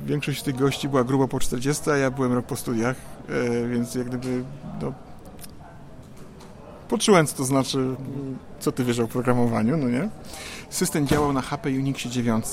większość 0.07 0.43
tych 0.43 0.57
gości 0.57 0.89
była 0.89 1.05
grubo 1.05 1.29
po 1.29 1.41
40, 1.41 1.91
a 1.91 1.97
ja 1.97 2.11
byłem 2.11 2.33
rok 2.33 2.47
po 2.47 2.57
studiach, 2.57 2.97
więc 3.71 3.95
jak 3.95 4.07
gdyby 4.07 4.45
no, 4.83 4.93
poczułem, 6.89 7.27
co 7.27 7.37
to 7.37 7.45
znaczy, 7.45 7.97
co 8.61 8.73
ty 8.73 8.85
wiesz 8.85 8.99
o 8.99 9.09
programowaniu, 9.09 9.77
no 9.77 9.89
nie? 9.89 10.09
System 10.71 11.07
działał 11.07 11.33
na 11.33 11.43
HP 11.43 11.69
Unixie 11.69 12.11
9, 12.11 12.45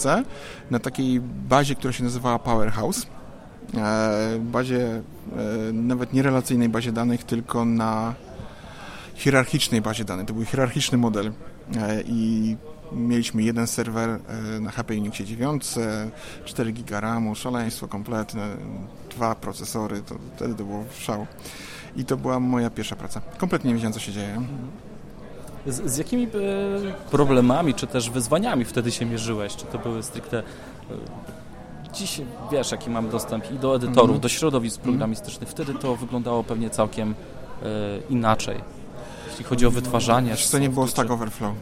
na 0.71 0.79
takiej 0.79 1.21
bazie, 1.21 1.75
która 1.75 1.93
się 1.93 2.03
nazywała 2.03 2.39
Powerhouse 2.39 3.05
bazie, 4.39 5.01
e, 5.69 5.73
nawet 5.73 6.13
nie 6.13 6.21
relacyjnej 6.21 6.69
bazie 6.69 6.91
danych, 6.91 7.23
tylko 7.23 7.65
na 7.65 8.13
hierarchicznej 9.15 9.81
bazie 9.81 10.05
danych. 10.05 10.25
To 10.27 10.33
był 10.33 10.45
hierarchiczny 10.45 10.97
model 10.97 11.31
e, 11.75 12.01
i 12.01 12.55
mieliśmy 12.91 13.43
jeden 13.43 13.67
serwer 13.67 14.19
na 14.61 14.71
HP 14.71 14.93
Unixie 14.93 15.25
9, 15.25 15.65
4 16.45 16.73
GB 16.73 17.01
RAMu, 17.01 17.35
szaleństwo 17.35 17.87
kompletne, 17.87 18.47
dwa 19.11 19.35
procesory, 19.35 20.01
to 20.01 20.15
wtedy 20.35 20.55
to 20.55 20.63
było 20.63 20.83
szał. 20.99 21.27
I 21.95 22.05
to 22.05 22.17
była 22.17 22.39
moja 22.39 22.69
pierwsza 22.69 22.95
praca. 22.95 23.21
Kompletnie 23.37 23.67
nie 23.67 23.73
wiedziałem, 23.73 23.93
co 23.93 23.99
się 23.99 24.11
dzieje. 24.11 24.41
Z, 25.67 25.91
z 25.91 25.97
jakimi 25.97 26.27
problemami, 27.11 27.73
czy 27.73 27.87
też 27.87 28.09
wyzwaniami 28.09 28.65
wtedy 28.65 28.91
się 28.91 29.05
mierzyłeś? 29.05 29.55
Czy 29.55 29.65
to 29.65 29.79
były 29.79 30.03
stricte 30.03 30.43
dziś 31.93 32.21
wiesz, 32.51 32.71
jaki 32.71 32.89
mamy 32.89 33.09
dostęp 33.09 33.51
i 33.51 33.59
do 33.59 33.75
edytorów, 33.75 34.01
Mhm. 34.01 34.19
do 34.19 34.29
środowisk 34.29 34.81
programistycznych. 34.81 35.49
Wtedy 35.49 35.73
to 35.73 35.95
wyglądało 35.95 36.43
pewnie 36.43 36.69
całkiem 36.69 37.15
e, 37.63 37.65
inaczej. 38.09 38.61
Jeśli 39.29 39.45
chodzi 39.45 39.65
o 39.65 39.71
wytwarzanie. 39.71 40.29
Wiesz 40.31 40.47
co, 40.47 40.59
nie 40.59 40.69
było 40.69 40.87
Stack 40.87 41.11
Overflow. 41.11 41.53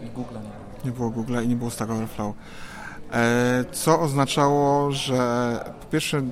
czy- 0.00 0.06
I 0.06 0.10
Google 0.10 0.34
nie 0.34 0.40
było. 0.40 0.54
Nie 0.84 0.90
było 0.92 1.10
Google 1.10 1.38
i 1.44 1.48
nie 1.48 1.56
było 1.56 1.70
Stack 1.70 1.90
Overflow. 1.90 2.34
E, 3.12 3.64
co 3.72 4.00
oznaczało, 4.00 4.92
że 4.92 5.60
po 5.80 5.86
pierwsze 5.86 6.22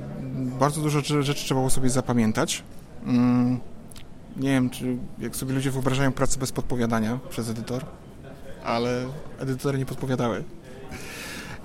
bardzo 0.61 0.81
dużo 0.81 0.99
rzeczy, 0.99 1.23
rzeczy 1.23 1.45
trzeba 1.45 1.61
było 1.61 1.71
sobie 1.71 1.91
zapamiętać. 1.91 2.63
Mm, 3.07 3.61
nie 4.37 4.49
wiem, 4.51 4.71
czy 4.71 4.97
jak 5.19 5.37
sobie 5.37 5.55
ludzie 5.55 5.71
wyobrażają 5.71 6.13
pracę 6.13 6.39
bez 6.41 6.53
podpowiadania 6.53 7.19
przez 7.31 7.49
edytor, 7.49 7.85
ale 8.65 9.05
edytory 9.39 9.79
nie 9.79 9.87
podpowiadały. 9.87 10.45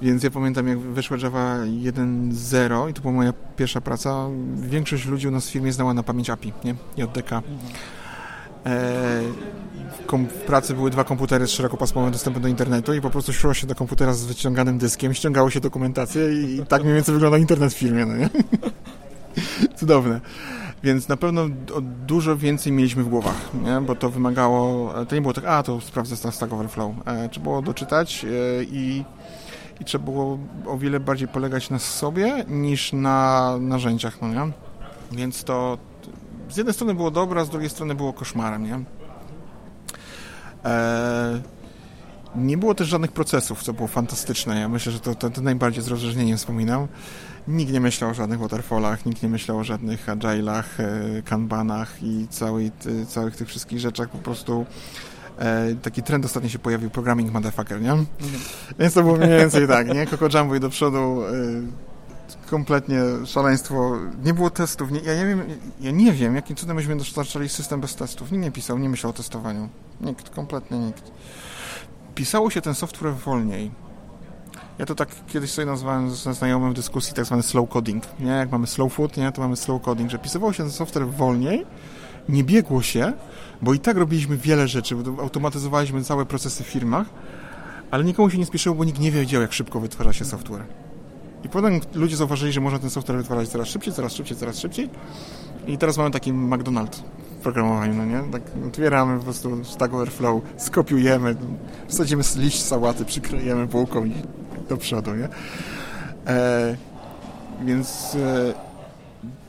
Więc 0.02 0.24
ja 0.24 0.32
pamiętam, 0.32 0.68
jak 0.68 0.80
wyszła 0.80 1.18
Java 1.18 1.58
1.0 1.58 2.90
i 2.90 2.94
to 2.94 3.02
była 3.02 3.14
moja 3.14 3.34
pierwsza 3.58 3.82
praca, 3.82 4.28
większość 4.56 5.06
ludzi 5.06 5.28
u 5.28 5.32
nas 5.32 5.48
w 5.48 5.52
firmie 5.52 5.74
znała 5.74 5.94
na 5.94 6.04
pamięć 6.04 6.30
API, 6.30 6.54
nie? 6.64 6.76
JDK. 6.98 7.32
E, 7.32 7.42
w, 10.08 10.46
pracy 10.46 10.74
były 10.74 10.90
dwa 10.90 11.04
komputery 11.04 11.48
z 11.48 11.52
szerokopasmowym 11.52 12.12
dostępem 12.12 12.42
do 12.42 12.48
internetu 12.48 12.94
i 12.94 13.02
po 13.02 13.10
prostu 13.10 13.34
szło 13.34 13.54
się 13.54 13.68
do 13.68 13.76
komputera 13.76 14.14
z 14.14 14.26
wyciąganym 14.26 14.78
dyskiem, 14.78 15.14
ściągało 15.14 15.50
się 15.50 15.60
dokumentację 15.60 16.34
i, 16.34 16.56
i 16.56 16.66
tak 16.66 16.82
mniej 16.82 16.96
więcej 16.96 17.14
wyglądał 17.14 17.40
internet 17.40 17.74
w 17.74 17.78
firmie, 17.78 18.06
no 18.06 18.18
nie? 18.18 18.30
Cudowne. 19.80 20.22
Więc 20.84 21.08
na 21.08 21.18
pewno 21.18 21.46
dużo 22.06 22.38
więcej 22.38 22.72
mieliśmy 22.72 23.04
w 23.04 23.10
głowach, 23.10 23.50
nie? 23.64 23.82
bo 23.82 23.96
to 23.96 24.10
wymagało, 24.10 24.94
to 25.06 25.16
nie 25.16 25.22
było 25.22 25.34
tak, 25.34 25.46
a 25.46 25.64
to 25.64 25.82
sprawdzę 25.82 26.32
Stack 26.32 26.54
Overflow. 26.54 26.92
E, 27.06 27.30
trzeba 27.30 27.44
było 27.44 27.62
doczytać 27.62 28.26
e, 28.26 28.64
i, 28.64 29.04
i 29.80 29.86
trzeba 29.86 30.06
było 30.06 30.38
o 30.66 30.78
wiele 30.78 31.00
bardziej 31.00 31.28
polegać 31.28 31.70
na 31.70 31.80
sobie 31.80 32.46
niż 32.48 32.94
na 32.94 33.58
narzędziach, 33.60 34.22
no 34.22 34.28
nie? 34.28 34.52
Więc 35.12 35.44
to 35.44 35.78
z 36.50 36.58
jednej 36.58 36.74
strony 36.74 36.94
było 36.94 37.12
dobre, 37.12 37.42
a 37.42 37.46
z 37.46 37.50
drugiej 37.50 37.70
strony 37.70 37.96
było 37.96 38.14
koszmarem, 38.14 38.64
nie? 38.64 38.80
E, 40.66 41.42
nie 42.36 42.58
było 42.58 42.76
też 42.76 42.88
żadnych 42.88 43.12
procesów, 43.12 43.64
co 43.64 43.74
było 43.74 43.88
fantastyczne. 43.88 44.60
Ja 44.60 44.70
myślę, 44.70 44.92
że 44.92 45.00
to, 45.00 45.16
to, 45.16 45.30
to 45.30 45.42
najbardziej 45.42 45.84
z 45.84 45.88
rozróżnieniem 45.88 46.38
wspominam. 46.38 46.88
Nikt 47.48 47.72
nie 47.72 47.80
myślał 47.80 48.10
o 48.10 48.14
żadnych 48.14 48.40
waterfallach, 48.40 49.06
nikt 49.06 49.24
nie 49.24 49.30
myślał 49.30 49.58
o 49.58 49.64
żadnych 49.64 50.08
agile'ach, 50.08 50.64
e, 50.80 51.22
kanbanach 51.22 52.04
i 52.04 52.28
całej, 52.30 52.72
ty, 52.72 53.06
całych 53.06 53.36
tych 53.36 53.48
wszystkich 53.48 53.80
rzeczach. 53.80 54.10
Po 54.10 54.18
prostu 54.18 54.66
e, 55.40 55.76
taki 55.82 56.04
trend 56.04 56.26
ostatnio 56.26 56.50
się 56.50 56.60
pojawił, 56.60 56.90
programming 56.90 57.32
motherfucker, 57.32 57.82
nie? 57.82 57.94
Więc 58.80 58.94
to 58.94 59.04
było 59.04 59.16
mniej 59.16 59.30
więcej 59.30 59.68
tak, 59.68 59.88
nie? 59.88 60.08
Coco 60.08 60.38
Jumbo 60.38 60.56
i 60.56 60.60
do 60.60 60.70
przodu, 60.70 61.24
e, 61.24 61.88
kompletnie 62.50 63.00
szaleństwo. 63.26 63.98
Nie 64.24 64.34
było 64.34 64.50
testów. 64.50 64.92
Nie, 64.92 65.00
ja, 65.00 65.16
nie 65.16 65.26
wiem, 65.26 65.44
ja 65.82 65.92
nie 65.92 66.14
wiem, 66.14 66.36
jakim 66.36 66.56
cudem 66.56 66.76
myśmy 66.76 66.96
dostarczali 66.96 67.50
system 67.50 67.82
bez 67.82 67.96
testów. 67.96 68.32
Nikt 68.32 68.44
nie 68.44 68.52
pisał, 68.52 68.78
nie 68.78 68.90
myślał 68.90 69.10
o 69.10 69.14
testowaniu. 69.14 69.70
Nikt, 70.02 70.30
kompletnie 70.30 70.80
nikt. 70.80 71.12
Pisało 72.16 72.50
się 72.50 72.62
ten 72.62 72.76
software 72.76 73.14
wolniej. 73.14 73.72
Ja 74.80 74.86
to 74.86 74.96
tak 74.96 75.10
kiedyś 75.28 75.52
sobie 75.52 75.66
nazwałem 75.66 76.12
ze 76.12 76.34
znajomym 76.34 76.72
w 76.72 76.74
dyskusji 76.74 77.14
tak 77.14 77.26
zwany 77.26 77.44
slow 77.44 77.70
coding. 77.70 78.04
Nie? 78.20 78.32
Jak 78.32 78.52
mamy 78.52 78.68
slow 78.68 78.94
food, 78.94 79.18
nie? 79.18 79.32
to 79.32 79.42
mamy 79.42 79.56
slow 79.56 79.82
coding, 79.82 80.12
że 80.12 80.20
pisywało 80.20 80.54
się 80.54 80.64
ten 80.64 80.72
software 80.72 81.08
wolniej, 81.08 81.66
nie 82.30 82.44
biegło 82.44 82.82
się, 82.82 83.14
bo 83.62 83.74
i 83.74 83.80
tak 83.80 83.98
robiliśmy 83.98 84.38
wiele 84.38 84.68
rzeczy, 84.68 84.96
automatyzowaliśmy 85.22 86.04
całe 86.04 86.26
procesy 86.26 86.64
w 86.64 86.68
firmach, 86.68 87.08
ale 87.92 88.04
nikomu 88.04 88.30
się 88.30 88.38
nie 88.38 88.46
spieszyło, 88.46 88.76
bo 88.76 88.84
nikt 88.84 89.00
nie 89.00 89.12
wiedział, 89.12 89.42
jak 89.42 89.54
szybko 89.54 89.80
wytwarza 89.80 90.14
się 90.14 90.26
software. 90.26 90.64
I 91.44 91.50
potem 91.50 91.80
ludzie 91.94 92.18
zauważyli, 92.18 92.52
że 92.52 92.62
można 92.62 92.80
ten 92.80 92.90
software 92.90 93.18
wytwarzać 93.18 93.50
coraz 93.50 93.68
szybciej, 93.68 93.94
coraz 93.94 94.14
szybciej, 94.14 94.38
coraz 94.38 94.60
szybciej. 94.60 94.90
I 95.68 95.78
teraz 95.78 95.98
mamy 95.98 96.12
taki 96.12 96.34
McDonald's 96.34 97.02
w 97.40 97.42
programowaniu, 97.44 97.94
no 97.94 98.06
nie? 98.06 98.32
Tak 98.32 98.42
otwieramy 98.68 99.18
po 99.18 99.24
prostu 99.24 99.66
Stack 99.66 99.94
Overflow, 99.94 100.42
skopiujemy, 100.58 101.36
wsadzimy 101.88 102.24
liść 102.38 102.64
sałaty, 102.64 103.06
przyklejemy 103.06 103.68
półką 103.68 104.06
i 104.06 104.14
do 104.70 104.78
przodu, 104.78 105.16
nie? 105.16 105.30
E, 106.28 106.76
więc 107.66 108.16
e, 108.16 108.67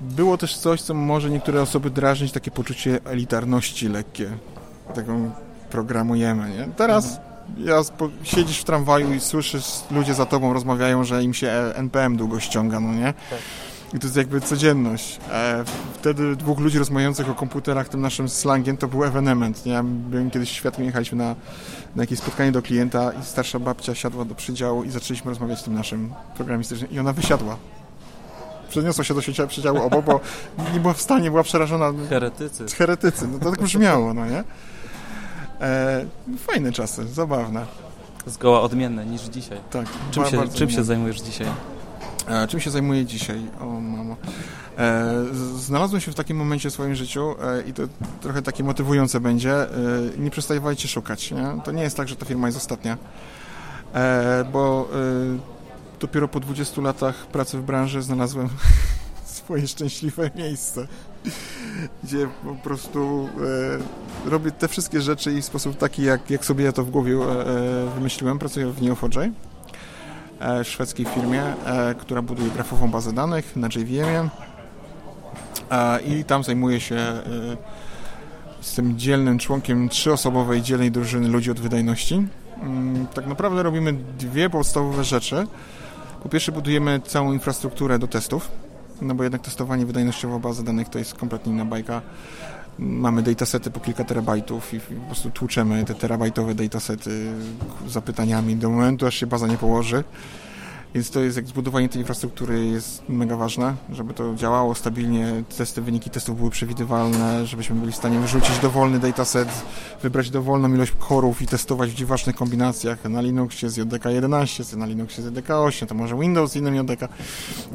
było 0.01 0.39
też 0.39 0.57
coś, 0.57 0.83
co 0.83 0.95
może 0.95 1.31
niektóre 1.31 1.63
osoby 1.63 1.91
drażnić, 1.91 2.33
takie 2.33 2.51
poczucie 2.51 3.01
elitarności 3.05 3.89
lekkie. 3.89 4.31
Taką 4.95 5.31
programujemy, 5.71 6.51
nie? 6.51 6.69
Teraz 6.77 7.21
ja 7.59 7.85
spo, 7.85 8.09
siedzisz 8.23 8.59
w 8.59 8.65
tramwaju 8.65 9.15
i 9.15 9.21
słyszysz, 9.21 9.65
ludzie 9.91 10.15
za 10.15 10.27
tobą 10.27 10.53
rozmawiają, 10.53 11.05
że 11.05 11.23
im 11.23 11.35
się 11.35 11.51
NPM 11.75 12.17
długo 12.17 12.41
ściąga, 12.41 12.81
no 12.81 12.95
nie? 12.95 13.15
I 13.95 13.99
to 13.99 14.07
jest 14.07 14.17
jakby 14.17 14.41
codzienność. 14.41 15.21
E, 15.33 15.65
wtedy 15.95 16.37
dwóch 16.37 16.59
ludzi 16.59 16.79
rozmawiających 16.79 17.31
o 17.31 17.35
komputerach, 17.35 17.89
tym 17.89 18.01
naszym 18.01 18.29
slangiem, 18.29 18.77
to 18.77 18.89
był 18.89 19.05
evenement. 19.05 19.67
Nie? 19.67 19.73
Ja 19.73 19.83
byłem 19.83 20.31
kiedyś 20.31 20.51
świadkiem, 20.51 20.85
jechaliśmy 20.85 21.19
na, 21.19 21.37
na 21.97 22.03
jakieś 22.03 22.19
spotkanie 22.19 22.53
do 22.53 22.63
klienta 22.63 23.13
i 23.13 23.25
starsza 23.25 23.59
babcia 23.59 23.95
siadła 23.95 24.25
do 24.25 24.35
przydziału 24.35 24.85
i 24.85 24.91
zaczęliśmy 24.91 25.31
rozmawiać 25.31 25.61
z 25.61 25.65
tym 25.65 25.75
naszym 25.75 26.13
programistycznym 26.37 26.91
i 26.91 26.99
ona 26.99 27.13
wysiadła. 27.13 27.57
Przeniosła 28.69 29.05
się 29.05 29.15
do 29.15 29.21
sieci- 29.21 29.47
przydziału 29.49 29.83
obok, 29.83 30.05
bo 30.05 30.21
nie 30.75 30.81
była 30.81 30.93
w 30.95 31.01
stanie, 31.01 31.31
była 31.31 31.43
przerażona. 31.43 31.93
Heretycy. 32.09 32.67
Heretycy, 32.77 33.29
no 33.29 33.39
to 33.39 33.51
tak 33.51 33.63
brzmiało, 33.63 34.15
no 34.15 34.27
nie? 34.27 34.45
E, 35.61 36.05
fajne 36.39 36.73
czasy, 36.73 37.09
zabawne. 37.09 37.67
Zgoła 38.27 38.61
odmienne 38.61 39.07
niż 39.07 39.23
dzisiaj. 39.23 39.59
Tak. 39.71 39.87
Czym 40.11 40.25
się, 40.25 40.49
czym 40.49 40.71
się 40.71 40.85
zajmujesz 40.85 41.21
dzisiaj? 41.21 41.47
E, 42.29 42.49
czym 42.49 42.61
się 42.61 42.71
zajmuję 42.71 43.05
dzisiaj? 43.07 43.41
O 43.61 43.65
mamo. 43.67 44.17
E, 44.79 45.15
znalazłem 45.57 46.01
się 46.01 46.13
w 46.13 46.15
takim 46.15 46.37
momencie 46.37 46.71
w 46.71 46.73
swoim 46.73 46.95
życiu 46.95 47.35
e, 47.43 47.63
i 47.69 47.73
to 47.73 47.83
trochę 48.21 48.43
takie 48.43 48.65
motywujące 48.65 49.21
będzie. 49.21 49.53
E, 49.63 49.69
nie 50.19 50.31
przestawajcie 50.31 50.89
szukać. 50.89 51.31
Nie? 51.31 51.47
To 51.65 51.73
nie 51.73 51.83
jest 51.83 51.97
tak, 51.97 52.09
że 52.09 52.17
ta 52.17 52.27
firma 52.27 52.47
jest 52.49 52.59
ostatnia. 52.59 52.97
E, 53.95 54.45
bo 54.53 54.89
e, 54.93 55.58
dopiero 56.01 56.29
po 56.29 56.41
20 56.41 56.83
latach 56.83 57.27
pracy 57.27 57.59
w 57.59 57.63
branży 57.63 58.03
znalazłem 58.03 58.49
swoje 59.25 59.69
szczęśliwe 59.69 60.31
miejsce. 60.37 60.87
Gdzie 62.05 62.29
po 62.45 62.55
prostu 62.55 63.29
e, 64.27 64.31
robię 64.31 64.51
te 64.51 64.69
wszystkie 64.69 65.01
rzeczy 65.03 65.33
i 65.33 65.43
w 65.43 65.45
sposób 65.45 65.77
taki, 65.77 66.03
jak, 66.03 66.31
jak 66.31 66.45
sobie 66.45 66.65
ja 66.65 66.73
to 66.73 66.85
w 66.85 66.91
głowie 66.91 67.15
e, 67.15 67.21
e, 67.21 67.91
wymyśliłem. 67.95 68.39
Pracuję 68.39 68.67
w 68.67 68.81
Neo4j 68.81 69.31
e, 70.41 70.65
szwedzkiej 70.65 71.07
firmie, 71.07 71.43
e, 71.43 71.95
która 71.95 72.23
buduje 72.23 72.51
grafową 72.51 72.91
bazę 72.91 73.13
danych 73.13 73.57
na 73.57 73.67
JVM-ie 73.67 74.29
e, 75.71 76.01
i 76.01 76.25
tam 76.25 76.45
zajmuję 76.45 76.81
się 76.81 77.23
jestem 78.59 78.99
dzielnym 78.99 79.39
członkiem 79.39 79.89
trzyosobowej 79.89 80.63
dzielnej 80.63 80.91
drużyny 80.91 81.29
ludzi 81.29 81.51
od 81.51 81.61
wydajności. 81.61 82.27
Mm, 82.63 83.07
Tak 83.07 83.27
naprawdę 83.27 83.63
robimy 83.63 83.93
dwie 84.19 84.51
podstawowe 84.51 85.05
rzeczy. 85.05 85.47
Po 86.23 86.29
pierwsze 86.29 86.53
budujemy 86.53 87.01
całą 87.01 87.33
infrastrukturę 87.33 87.99
do 87.99 88.07
testów, 88.07 88.51
no 89.03 89.15
bo 89.15 89.23
jednak 89.23 89.43
testowanie 89.43 89.87
wydajnościowo 89.87 90.41
bazy 90.41 90.65
danych 90.65 90.89
to 90.89 90.99
jest 90.99 91.15
kompletnie 91.15 91.53
inna 91.53 91.65
bajka. 91.65 92.03
Mamy 92.79 93.23
datasety 93.23 93.71
po 93.71 93.81
kilka 93.81 94.05
terabajtów 94.05 94.75
i 94.75 94.81
po 94.81 95.07
prostu 95.07 95.31
tłuczemy 95.31 95.85
te 95.85 95.95
terabajtowe 95.95 96.55
datasety 96.55 97.33
zapytaniami 97.87 98.57
do 98.57 98.71
momentu, 98.71 99.07
aż 99.07 99.15
się 99.15 99.27
baza 99.27 99.47
nie 99.47 99.57
położy. 99.57 100.05
Więc 100.95 101.11
to 101.11 101.21
jest, 101.21 101.37
jak 101.37 101.47
zbudowanie 101.47 101.89
tej 101.89 102.01
infrastruktury 102.01 102.67
jest 102.67 103.09
mega 103.09 103.37
ważne, 103.37 103.75
żeby 103.93 104.15
to 104.15 104.35
działało 104.35 104.75
stabilnie, 104.75 105.43
testy, 105.59 105.83
wyniki 105.83 106.11
testów 106.11 106.39
były 106.39 106.51
przewidywalne, 106.51 107.47
żebyśmy 107.47 107.77
byli 107.77 107.93
w 107.93 107.97
stanie 107.97 108.19
wyrzucić 108.21 108.59
dowolny 108.59 108.99
dataset, 108.99 109.49
wybrać 110.03 110.31
dowolną 110.31 110.75
ilość 110.75 110.93
korów 110.99 111.43
i 111.43 111.47
testować 111.47 111.91
w 111.91 111.95
dziwacznych 111.95 112.37
kombinacjach 112.37 113.05
na 113.05 113.21
Linuxie 113.21 113.71
z 113.71 113.77
JDK 113.77 114.11
11, 114.11 114.65
na 114.77 114.87
Linuxie 114.87 115.25
z 115.25 115.27
JDK 115.27 115.51
8, 115.51 115.89
to 115.89 115.95
może 115.95 116.19
Windows 116.19 116.53
z 116.53 116.57
innym 116.57 116.75
JDK, 116.77 117.09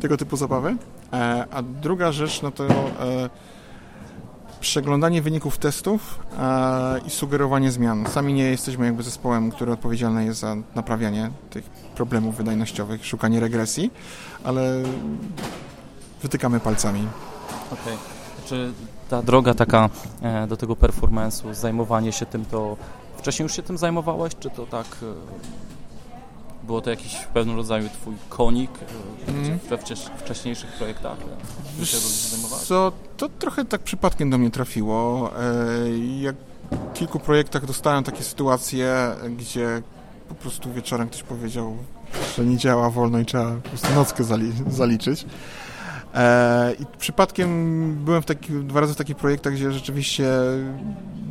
tego 0.01 0.17
typu 0.17 0.37
zabawy. 0.37 0.75
E, 1.13 1.45
a 1.51 1.61
druga 1.61 2.11
rzecz, 2.11 2.41
no 2.41 2.51
to 2.51 2.67
e, 2.67 3.29
przeglądanie 4.63 5.21
wyników 5.21 5.57
testów 5.57 6.19
e, 6.39 6.99
i 7.07 7.09
sugerowanie 7.09 7.71
zmian. 7.71 8.05
Sami 8.07 8.33
nie 8.33 8.43
jesteśmy 8.43 8.85
jakby 8.85 9.03
zespołem, 9.03 9.51
który 9.51 9.71
odpowiedzialny 9.71 10.25
jest 10.25 10.39
za 10.39 10.55
naprawianie 10.75 11.31
tych 11.49 11.65
problemów 11.95 12.35
wydajnościowych, 12.35 13.05
szukanie 13.05 13.39
regresji, 13.39 13.91
ale 14.43 14.83
wytykamy 16.21 16.59
palcami. 16.59 17.07
Okej. 17.71 17.97
Czy 18.45 18.73
ta 19.09 19.21
droga 19.21 19.53
taka 19.53 19.89
e, 20.21 20.47
do 20.47 20.57
tego 20.57 20.73
performance'u, 20.73 21.53
zajmowanie 21.53 22.11
się 22.11 22.25
tym, 22.25 22.45
to 22.45 22.77
wcześniej 23.17 23.43
już 23.43 23.55
się 23.55 23.63
tym 23.63 23.77
zajmowałeś, 23.77 24.35
czy 24.39 24.49
to 24.49 24.65
tak 24.65 24.85
e, 25.01 25.72
było 26.63 26.81
to 26.81 26.89
jakiś 26.89 27.13
w 27.15 27.27
pewnym 27.27 27.55
rodzaju 27.55 27.89
twój 27.89 28.13
konik 28.29 28.71
Mhm. 29.27 29.59
we 29.69 29.77
wcześ- 29.77 30.09
wcześniejszych 30.17 30.71
projektach? 30.71 31.17
e, 31.19 31.75
Tym 31.77 31.85
się 31.85 31.97
zajmowałeś? 31.97 32.65
Co, 32.65 32.91
to 33.17 33.29
trochę 33.29 33.65
tak 33.65 33.81
przypadkiem 33.81 34.29
do 34.29 34.37
mnie 34.37 34.51
trafiło. 34.51 35.31
E, 35.39 35.43
Jak 36.21 36.35
w 36.71 36.93
kilku 36.93 37.19
projektach 37.19 37.65
dostałem 37.65 38.03
takie 38.03 38.23
sytuacje, 38.23 38.95
gdzie 39.37 39.81
po 40.29 40.35
prostu 40.35 40.73
wieczorem 40.73 41.09
ktoś 41.09 41.23
powiedział 41.23 41.77
że 42.37 42.45
nie 42.45 42.57
działa 42.57 42.89
wolno 42.89 43.19
i 43.19 43.25
trzeba 43.25 43.51
po 43.51 43.69
prostu 43.69 43.93
nockę 43.95 44.23
zali 44.23 44.51
zaliczyć. 44.69 45.25
E, 46.13 46.73
I 46.79 46.85
przypadkiem 46.97 47.49
byłem 48.05 48.21
w 48.21 48.25
taki, 48.25 48.53
dwa 48.53 48.79
razy 48.79 48.93
w 48.93 48.97
takich 48.97 49.15
projektach, 49.15 49.53
gdzie 49.53 49.71
rzeczywiście 49.71 50.27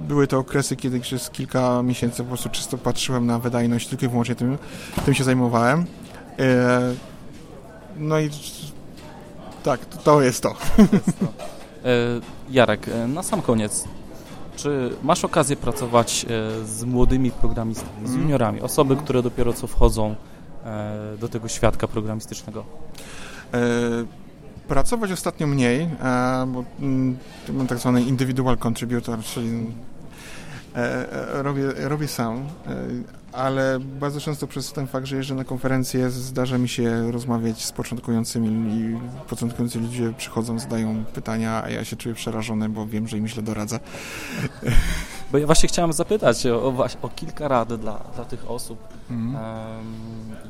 były 0.09 0.27
to 0.27 0.39
okresy, 0.39 0.77
kiedy 0.77 1.01
przez 1.01 1.31
kilka 1.31 1.83
miesięcy 1.83 2.23
po 2.23 2.29
prostu 2.29 2.49
czysto 2.49 2.79
patrzyłem 2.79 3.27
na 3.27 3.39
wydajność, 3.39 3.89
tylko 3.89 4.07
i 4.07 4.09
wyłącznie 4.09 4.35
tym, 4.35 4.59
tym 5.05 5.15
się 5.15 5.25
zajmowałem. 5.25 5.85
E, 6.39 6.81
no 7.97 8.21
i 8.21 8.31
tak, 9.63 9.81
to 9.87 10.23
jest 10.23 10.43
to. 10.43 10.55
E, 11.85 12.21
Jarek, 12.51 12.89
e, 12.89 13.07
na 13.09 13.23
sam 13.23 13.43
koniec, 13.43 13.85
czy 14.57 14.91
masz 15.03 15.25
okazję 15.25 15.57
pracować 15.57 16.27
z 16.65 16.85
młodymi 16.85 17.31
programistami, 17.31 17.91
z 18.07 18.11
Mhm. 18.11 18.21
juniorami, 18.23 18.61
osoby, 18.61 18.97
które 18.97 19.23
dopiero 19.23 19.53
co 19.53 19.67
wchodzą 19.67 20.15
do 21.21 21.29
tego 21.29 21.49
świadka 21.49 21.89
programistycznego? 21.89 22.65
Pracować 24.73 25.13
ostatnio 25.13 25.47
mniej, 25.47 25.81
e, 25.81 25.89
bo 26.47 26.65
mm, 26.81 27.19
mam 27.53 27.67
tak 27.67 27.79
zwany 27.79 28.03
individual 28.03 28.59
contributor, 28.59 29.19
czyli 29.23 29.67
e, 30.77 30.79
e, 30.79 31.43
robię, 31.43 31.73
robię 31.77 32.09
sam, 32.09 32.45
ale 33.33 33.81
bardzo 33.81 34.21
często 34.21 34.47
przez 34.47 34.73
ten 34.73 34.87
fakt, 34.87 35.07
że 35.07 35.17
jeżdżę 35.17 35.35
na 35.35 35.45
konferencje, 35.45 36.11
zdarza 36.11 36.59
mi 36.59 36.69
się 36.69 37.13
rozmawiać 37.13 37.65
z 37.65 37.73
początkującymi 37.73 38.75
i 38.75 38.99
początkujący 39.29 39.81
ludzie 39.81 40.13
przychodzą, 40.17 40.59
zadają 40.59 41.05
pytania, 41.05 41.63
a 41.65 41.71
ja 41.71 41.85
się 41.85 41.97
czuję 41.97 42.15
przerażony, 42.15 42.69
bo 42.69 42.87
wiem, 42.87 43.09
że 43.09 43.19
im 43.19 43.29
źle 43.29 43.43
doradzę. 43.43 43.81
Bo 45.33 45.39
ja 45.39 45.47
właśnie 45.47 45.69
chciałem 45.69 45.93
zapytać 45.93 46.47
o, 46.47 46.87
o, 47.03 47.09
kilka 47.09 47.49
rad 47.49 47.75
dla, 47.75 47.99
dla 48.15 48.25
tych 48.25 48.51
osób, 48.51 48.79
Mhm. 49.11 49.37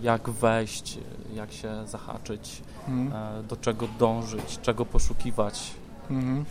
jak 0.03 0.31
wejść, 0.31 0.99
jak 1.35 1.53
się 1.53 1.87
zahaczyć, 1.87 2.62
Mhm. 2.88 3.12
e, 3.40 3.42
do 3.42 3.57
czego 3.57 3.88
dążyć, 3.99 4.59
czego 4.62 4.85
poszukiwać. 4.87 5.71
Mhm. 6.11 6.45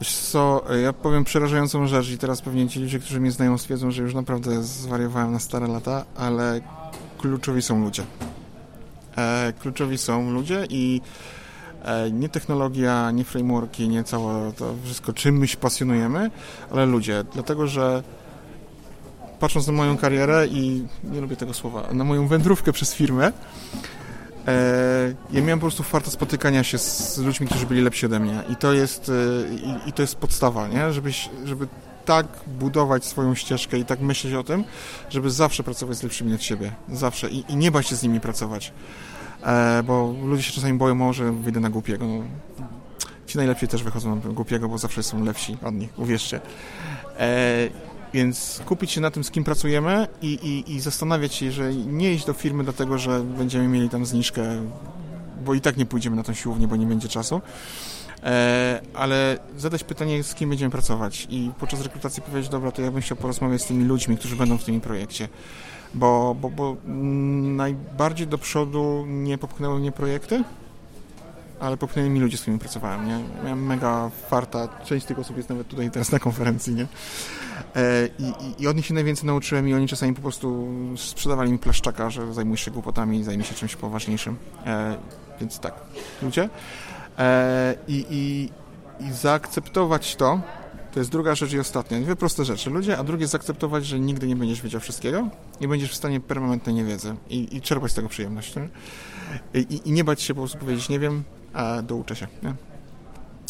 Wiesz 0.00 0.14
co, 0.16 0.64
ja 0.82 0.92
powiem 0.92 1.24
przerażającą 1.24 1.86
rzecz 1.86 2.10
i 2.10 2.18
teraz 2.18 2.42
pewnie 2.42 2.68
ci 2.68 2.80
ludzie, 2.80 2.98
którzy 2.98 3.20
mnie 3.20 3.30
znają 3.30 3.58
stwierdzą, 3.58 3.90
że 3.90 4.02
już 4.02 4.14
naprawdę 4.14 4.62
zwariowałem 4.62 5.32
na 5.32 5.38
stare 5.38 5.68
lata, 5.68 6.04
ale 6.16 6.60
kluczowi 7.18 7.62
są 7.62 7.84
ludzie. 7.84 8.02
E, 9.16 9.52
kluczowi 9.60 9.98
są 9.98 10.30
ludzie 10.30 10.66
i 10.70 11.00
e, 11.84 12.10
nie 12.10 12.28
technologia, 12.28 13.10
nie 13.10 13.24
frameworki, 13.24 13.88
nie 13.88 14.04
całe 14.04 14.52
to 14.52 14.74
wszystko, 14.84 15.12
czym 15.12 15.38
my 15.38 15.48
się 15.48 15.56
pasjonujemy, 15.56 16.30
ale 16.70 16.86
ludzie. 16.86 17.24
Dlatego, 17.32 17.66
że 17.66 18.02
patrząc 19.42 19.66
na 19.66 19.72
moją 19.72 19.96
karierę 19.96 20.46
i 20.46 20.86
nie 21.04 21.20
lubię 21.20 21.36
tego 21.36 21.54
słowa, 21.54 21.88
na 21.92 22.04
moją 22.04 22.28
wędrówkę 22.28 22.72
przez 22.72 22.94
firmę, 22.94 23.32
E, 24.48 25.14
ja 25.32 25.42
miałem 25.42 25.58
po 25.58 25.66
prostu 25.66 25.82
farta 25.82 26.10
spotykania 26.10 26.64
się 26.64 26.78
z 26.78 27.18
ludźmi, 27.18 27.46
którzy 27.46 27.66
byli 27.66 27.80
lepsi 27.80 28.06
ode 28.06 28.20
mnie. 28.20 28.42
I 28.50 28.56
to 28.56 28.72
jest, 28.72 29.08
e, 29.08 29.54
i, 29.54 29.88
i 29.88 29.92
to 29.92 30.02
jest 30.02 30.16
podstawa, 30.16 30.68
nie? 30.68 30.92
Żebyś, 30.92 31.30
żeby 31.44 31.68
tak 32.04 32.26
budować 32.46 33.04
swoją 33.04 33.34
ścieżkę 33.34 33.78
i 33.78 33.84
tak 33.84 34.00
myśleć 34.00 34.34
o 34.34 34.44
tym, 34.44 34.64
żeby 35.10 35.30
zawsze 35.30 35.62
pracować 35.62 35.96
z 35.96 36.02
lepszymi 36.02 36.34
od 36.34 36.42
siebie, 36.42 36.72
zawsze. 36.92 37.30
I, 37.30 37.44
i 37.48 37.56
nie 37.56 37.70
bać 37.70 37.86
się 37.86 37.96
z 37.96 38.02
nimi 38.02 38.20
pracować, 38.20 38.72
e, 39.42 39.82
bo 39.82 40.14
ludzie 40.24 40.42
się 40.42 40.52
czasami 40.52 40.78
boją, 40.78 40.94
może 40.94 41.32
wyjdę 41.32 41.60
na 41.60 41.70
głupiego, 41.70 42.06
no, 42.06 42.24
ci 43.26 43.38
najlepsi 43.38 43.68
też 43.68 43.82
wychodzą 43.82 44.16
na 44.16 44.32
głupiego, 44.32 44.68
bo 44.68 44.78
zawsze 44.78 45.02
są 45.02 45.24
lepsi 45.24 45.56
od 45.64 45.74
nich, 45.74 45.98
uwierzcie. 45.98 46.40
E, 47.18 47.91
więc 48.14 48.62
kupić 48.66 48.90
się 48.90 49.00
na 49.00 49.10
tym, 49.10 49.24
z 49.24 49.30
kim 49.30 49.44
pracujemy 49.44 50.06
i, 50.22 50.26
i, 50.26 50.74
i 50.74 50.80
zastanawiać 50.80 51.34
się, 51.34 51.52
że 51.52 51.74
nie 51.74 52.14
iść 52.14 52.24
do 52.24 52.32
firmy 52.32 52.64
dlatego, 52.64 52.98
że 52.98 53.20
będziemy 53.20 53.68
mieli 53.68 53.88
tam 53.88 54.06
zniżkę, 54.06 54.42
bo 55.44 55.54
i 55.54 55.60
tak 55.60 55.76
nie 55.76 55.86
pójdziemy 55.86 56.16
na 56.16 56.22
tą 56.22 56.34
siłownię, 56.34 56.68
bo 56.68 56.76
nie 56.76 56.86
będzie 56.86 57.08
czasu. 57.08 57.40
E, 58.22 58.80
ale 58.94 59.38
zadać 59.58 59.84
pytanie, 59.84 60.22
z 60.22 60.34
kim 60.34 60.48
będziemy 60.48 60.70
pracować 60.70 61.26
i 61.30 61.50
podczas 61.60 61.82
rekrutacji 61.82 62.22
powiedzieć, 62.22 62.50
dobra, 62.50 62.72
to 62.72 62.82
ja 62.82 62.90
bym 62.90 63.02
chciał 63.02 63.16
porozmawiać 63.16 63.62
z 63.62 63.66
tymi 63.66 63.84
ludźmi, 63.84 64.16
którzy 64.16 64.36
będą 64.36 64.58
w 64.58 64.64
tym 64.64 64.80
projekcie. 64.80 65.28
Bo, 65.94 66.36
bo, 66.40 66.50
bo 66.50 66.76
mm, 66.86 67.56
najbardziej 67.56 68.26
do 68.26 68.38
przodu 68.38 69.04
nie 69.06 69.38
popchnęły 69.38 69.80
mnie 69.80 69.92
projekty, 69.92 70.44
ale 71.62 71.76
popchnęli 71.76 72.10
mi 72.10 72.20
ludzie, 72.20 72.36
z 72.36 72.40
którymi 72.40 72.60
pracowałem, 72.60 73.06
nie? 73.06 73.20
Miałem 73.44 73.66
mega 73.66 74.10
farta, 74.28 74.68
część 74.84 75.06
tych 75.06 75.18
osób 75.18 75.36
jest 75.36 75.48
nawet 75.48 75.68
tutaj 75.68 75.90
teraz 75.90 76.12
na 76.12 76.18
konferencji, 76.18 76.74
nie? 76.74 76.86
E, 77.76 78.08
I, 78.18 78.22
i, 78.22 78.62
I 78.62 78.66
od 78.66 78.76
nich 78.76 78.86
się 78.86 78.94
najwięcej 78.94 79.26
nauczyłem 79.26 79.68
i 79.68 79.74
oni 79.74 79.88
czasami 79.88 80.14
po 80.14 80.22
prostu 80.22 80.68
sprzedawali 80.96 81.52
mi 81.52 81.58
plaszczaka, 81.58 82.10
że 82.10 82.34
zajmuj 82.34 82.56
się 82.56 82.70
głupotami, 82.70 83.24
zajmij 83.24 83.46
się 83.46 83.54
czymś 83.54 83.76
poważniejszym. 83.76 84.36
E, 84.66 84.96
więc 85.40 85.58
tak, 85.58 85.74
ludzie. 86.22 86.48
E, 87.18 87.74
i, 87.88 88.06
i, 88.10 88.48
I 89.04 89.12
zaakceptować 89.12 90.16
to, 90.16 90.40
to 90.92 91.00
jest 91.00 91.10
druga 91.10 91.34
rzecz 91.34 91.52
i 91.52 91.58
ostatnia. 91.58 92.00
Dwie 92.00 92.16
proste 92.16 92.44
rzeczy. 92.44 92.70
Ludzie, 92.70 92.98
a 92.98 93.04
drugie 93.04 93.26
zaakceptować, 93.26 93.86
że 93.86 94.00
nigdy 94.00 94.26
nie 94.26 94.36
będziesz 94.36 94.62
wiedział 94.62 94.80
wszystkiego 94.80 95.28
i 95.60 95.68
będziesz 95.68 95.90
w 95.92 95.96
stanie 95.96 96.20
permanentnej 96.20 96.74
niewiedzy 96.74 97.14
i, 97.30 97.56
i 97.56 97.60
czerpać 97.60 97.90
z 97.90 97.94
tego 97.94 98.08
przyjemność. 98.08 98.54
I, 99.54 99.80
I 99.84 99.92
nie 99.92 100.04
bać 100.04 100.22
się 100.22 100.34
po 100.34 100.40
prostu 100.40 100.58
powiedzieć 100.58 100.88
nie 100.88 100.98
wiem, 100.98 101.24
a 101.54 101.82
douczę 101.82 102.16
się. 102.16 102.26
Nie? 102.42 102.54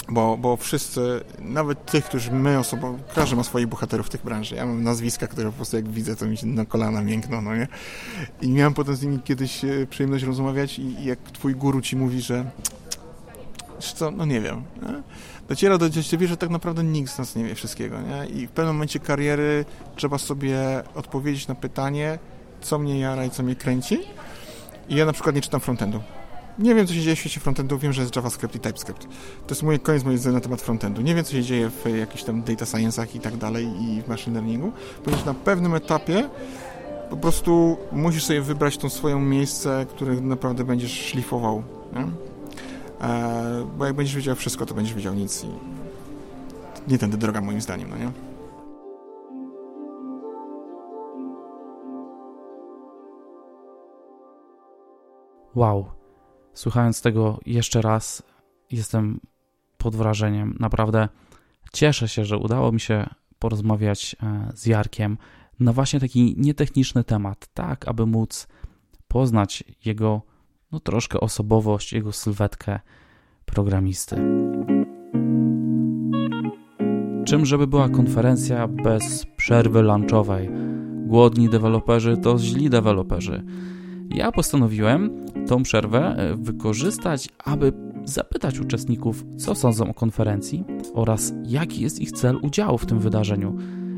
Bo, 0.08 0.36
bo 0.36 0.56
wszyscy, 0.56 1.20
nawet 1.38 1.86
tych, 1.86 2.04
którzy 2.04 2.32
my 2.32 2.58
osobą, 2.58 2.98
każdy 3.14 3.36
ma 3.36 3.42
swoich 3.42 3.66
bohaterów 3.66 4.06
w 4.06 4.10
tych 4.10 4.24
branży. 4.24 4.54
Ja 4.54 4.66
mam 4.66 4.82
nazwiska, 4.82 5.26
które 5.26 5.50
po 5.50 5.56
prostu 5.56 5.76
jak 5.76 5.88
widzę, 5.88 6.16
to 6.16 6.26
mi 6.26 6.36
się 6.36 6.46
na 6.46 6.66
kolana 6.66 7.02
miękną, 7.02 7.42
no 7.42 7.56
nie? 7.56 7.68
I 8.42 8.50
miałem 8.50 8.74
potem 8.74 8.96
z 8.96 9.02
nimi 9.02 9.20
kiedyś 9.20 9.64
e, 9.64 9.86
przyjemność 9.90 10.24
rozmawiać 10.24 10.78
i, 10.78 11.04
jak 11.04 11.18
twój 11.18 11.54
guru 11.54 11.80
ci 11.80 11.96
mówi, 11.96 12.20
że 12.20 12.50
co, 13.78 14.10
no 14.10 14.24
nie 14.24 14.40
wiem, 14.40 14.62
nie? 14.82 15.02
dociera 15.48 15.78
do 15.78 15.90
ciebie, 15.90 16.28
że 16.28 16.36
tak 16.36 16.50
naprawdę 16.50 16.84
nikt 16.84 17.12
z 17.12 17.18
nas 17.18 17.36
nie 17.36 17.44
wie 17.44 17.54
wszystkiego, 17.54 17.96
nie? 18.00 18.26
I 18.26 18.46
w 18.46 18.50
pewnym 18.50 18.74
momencie 18.74 19.00
kariery 19.00 19.64
trzeba 19.96 20.18
sobie 20.18 20.58
odpowiedzieć 20.94 21.48
na 21.48 21.54
pytanie, 21.54 22.18
co 22.60 22.78
mnie 22.78 23.00
jara 23.00 23.24
i 23.24 23.30
co 23.30 23.42
mnie 23.42 23.56
kręci. 23.56 23.98
I 24.88 24.94
ja 24.94 25.06
na 25.06 25.12
przykład 25.12 25.34
nie 25.34 25.42
czytam 25.42 25.60
frontendu. 25.60 26.00
Nie 26.58 26.74
wiem, 26.74 26.86
co 26.86 26.94
się 26.94 27.00
dzieje 27.00 27.16
w 27.16 27.18
świecie 27.18 27.40
frontendu, 27.40 27.78
wiem, 27.78 27.92
że 27.92 28.02
jest 28.02 28.16
JavaScript 28.16 28.56
i 28.56 28.60
TypeScript. 28.60 29.02
To 29.46 29.50
jest 29.50 29.62
mój 29.62 29.80
koniec 29.80 30.04
mojej 30.04 30.18
wiedzy 30.18 30.32
na 30.32 30.40
temat 30.40 30.62
frontendu. 30.62 31.02
Nie 31.02 31.14
wiem, 31.14 31.24
co 31.24 31.32
się 31.32 31.42
dzieje 31.42 31.70
w 31.70 31.98
jakichś 31.98 32.22
tam 32.22 32.42
data 32.42 32.64
science'ach 32.64 33.16
i 33.16 33.20
tak 33.20 33.36
dalej 33.36 33.66
i 33.82 34.02
w 34.02 34.08
machine 34.08 34.34
learningu, 34.34 34.72
ponieważ 35.04 35.24
na 35.24 35.34
pewnym 35.34 35.74
etapie 35.74 36.28
po 37.10 37.16
prostu 37.16 37.76
musisz 37.92 38.24
sobie 38.24 38.40
wybrać 38.42 38.78
tą 38.78 38.88
swoją 38.88 39.20
miejsce, 39.20 39.86
które 39.88 40.20
naprawdę 40.20 40.64
będziesz 40.64 40.92
szlifował, 40.92 41.62
nie? 41.92 42.06
E, 43.08 43.66
bo 43.78 43.84
jak 43.86 43.94
będziesz 43.94 44.16
wiedział 44.16 44.36
wszystko, 44.36 44.66
to 44.66 44.74
będziesz 44.74 44.94
wiedział 44.94 45.14
nic 45.14 45.44
i 45.44 45.48
nie 46.88 46.98
tędy 46.98 47.16
droga 47.16 47.40
moim 47.40 47.60
zdaniem, 47.60 47.90
no 47.90 47.96
nie? 47.96 48.10
Wow. 55.54 56.01
Słuchając 56.54 57.02
tego 57.02 57.40
jeszcze 57.46 57.82
raz, 57.82 58.22
jestem 58.70 59.20
pod 59.78 59.96
wrażeniem. 59.96 60.56
Naprawdę 60.60 61.08
cieszę 61.72 62.08
się, 62.08 62.24
że 62.24 62.38
udało 62.38 62.72
mi 62.72 62.80
się 62.80 63.08
porozmawiać 63.38 64.16
e, 64.22 64.50
z 64.54 64.66
Jarkiem 64.66 65.18
na 65.60 65.72
właśnie 65.72 66.00
taki 66.00 66.34
nietechniczny 66.38 67.04
temat, 67.04 67.48
tak 67.54 67.88
aby 67.88 68.06
móc 68.06 68.48
poznać 69.08 69.64
jego 69.84 70.22
no 70.72 70.80
troszkę 70.80 71.20
osobowość, 71.20 71.92
jego 71.92 72.12
sylwetkę 72.12 72.80
programisty. 73.44 74.16
Czym 77.24 77.46
żeby 77.46 77.66
była 77.66 77.88
konferencja 77.88 78.68
bez 78.68 79.26
przerwy 79.36 79.82
lunchowej? 79.82 80.50
Głodni 81.06 81.48
deweloperzy 81.48 82.16
to 82.16 82.38
źli 82.38 82.70
deweloperzy. 82.70 83.44
Ja 84.14 84.32
postanowiłem 84.32 85.26
tą 85.46 85.62
przerwę 85.62 86.16
e, 86.16 86.36
wykorzystać, 86.36 87.28
aby 87.44 87.72
zapytać 88.04 88.58
uczestników, 88.58 89.24
co 89.36 89.54
sądzą 89.54 89.90
o 89.90 89.94
konferencji 89.94 90.64
oraz 90.94 91.32
jaki 91.44 91.82
jest 91.82 92.00
ich 92.00 92.12
cel 92.12 92.38
udziału 92.42 92.78
w 92.78 92.86
tym 92.86 92.98
wydarzeniu. 92.98 93.56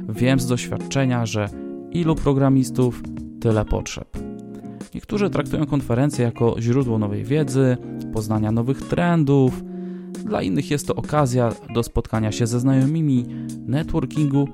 Wiem 0.09 0.41
z 0.41 0.47
doświadczenia, 0.47 1.27
że 1.27 1.49
ilu 1.91 2.15
programistów, 2.15 3.03
tyle 3.41 3.65
potrzeb. 3.65 4.19
Niektórzy 4.95 5.31
traktują 5.31 5.67
konferencję 5.67 6.25
jako 6.25 6.57
źródło 6.61 6.99
nowej 6.99 7.25
wiedzy, 7.25 7.77
poznania 8.13 8.53
nowych 8.53 8.83
trendów. 8.83 9.63
Dla 10.25 10.43
innych 10.43 10.71
jest 10.71 10.87
to 10.87 10.95
okazja 10.95 11.53
do 11.75 11.83
spotkania 11.83 12.33
się 12.33 12.47
ze 12.47 12.61
znajomymi, 12.61 13.27
networkingu, 13.67 14.49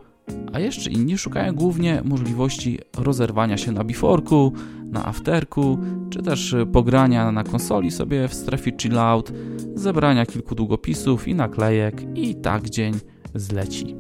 a 0.53 0.61
jeszcze 0.61 0.91
inni 0.91 1.19
szukają 1.19 1.55
głównie 1.55 2.03
możliwości 2.05 2.79
rozerwania 2.99 3.57
się 3.57 3.73
na 3.73 3.85
biforku, 3.85 4.53
na 4.85 5.07
afterku, 5.07 5.79
czy 6.11 6.23
też 6.23 6.57
pogrania 6.73 7.33
na 7.33 7.45
konsoli 7.45 7.91
sobie 7.91 8.29
w 8.29 8.35
strefie 8.35 8.73
chillout, 8.81 9.33
zebrania 9.75 10.27
kilku 10.27 10.55
długopisów 10.55 11.29
i 11.29 11.35
naklejek 11.35 12.03
i 12.15 12.35
tak 12.35 12.71
dzień 12.71 12.95
zleci. 13.35 13.97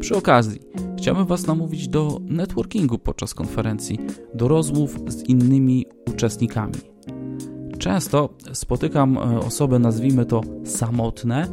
Przy 0.00 0.16
okazji, 0.16 0.60
Chciałbym 0.98 1.26
Was 1.26 1.46
namówić 1.46 1.88
do 1.88 2.20
networkingu 2.22 2.98
podczas 2.98 3.34
konferencji, 3.34 3.98
do 4.34 4.48
rozmów 4.48 4.98
z 5.08 5.28
innymi 5.28 5.86
uczestnikami. 6.08 6.74
Często 7.78 8.28
spotykam 8.52 9.18
e, 9.18 9.38
osoby, 9.38 9.78
nazwijmy 9.78 10.26
to 10.26 10.40
samotne, 10.64 11.48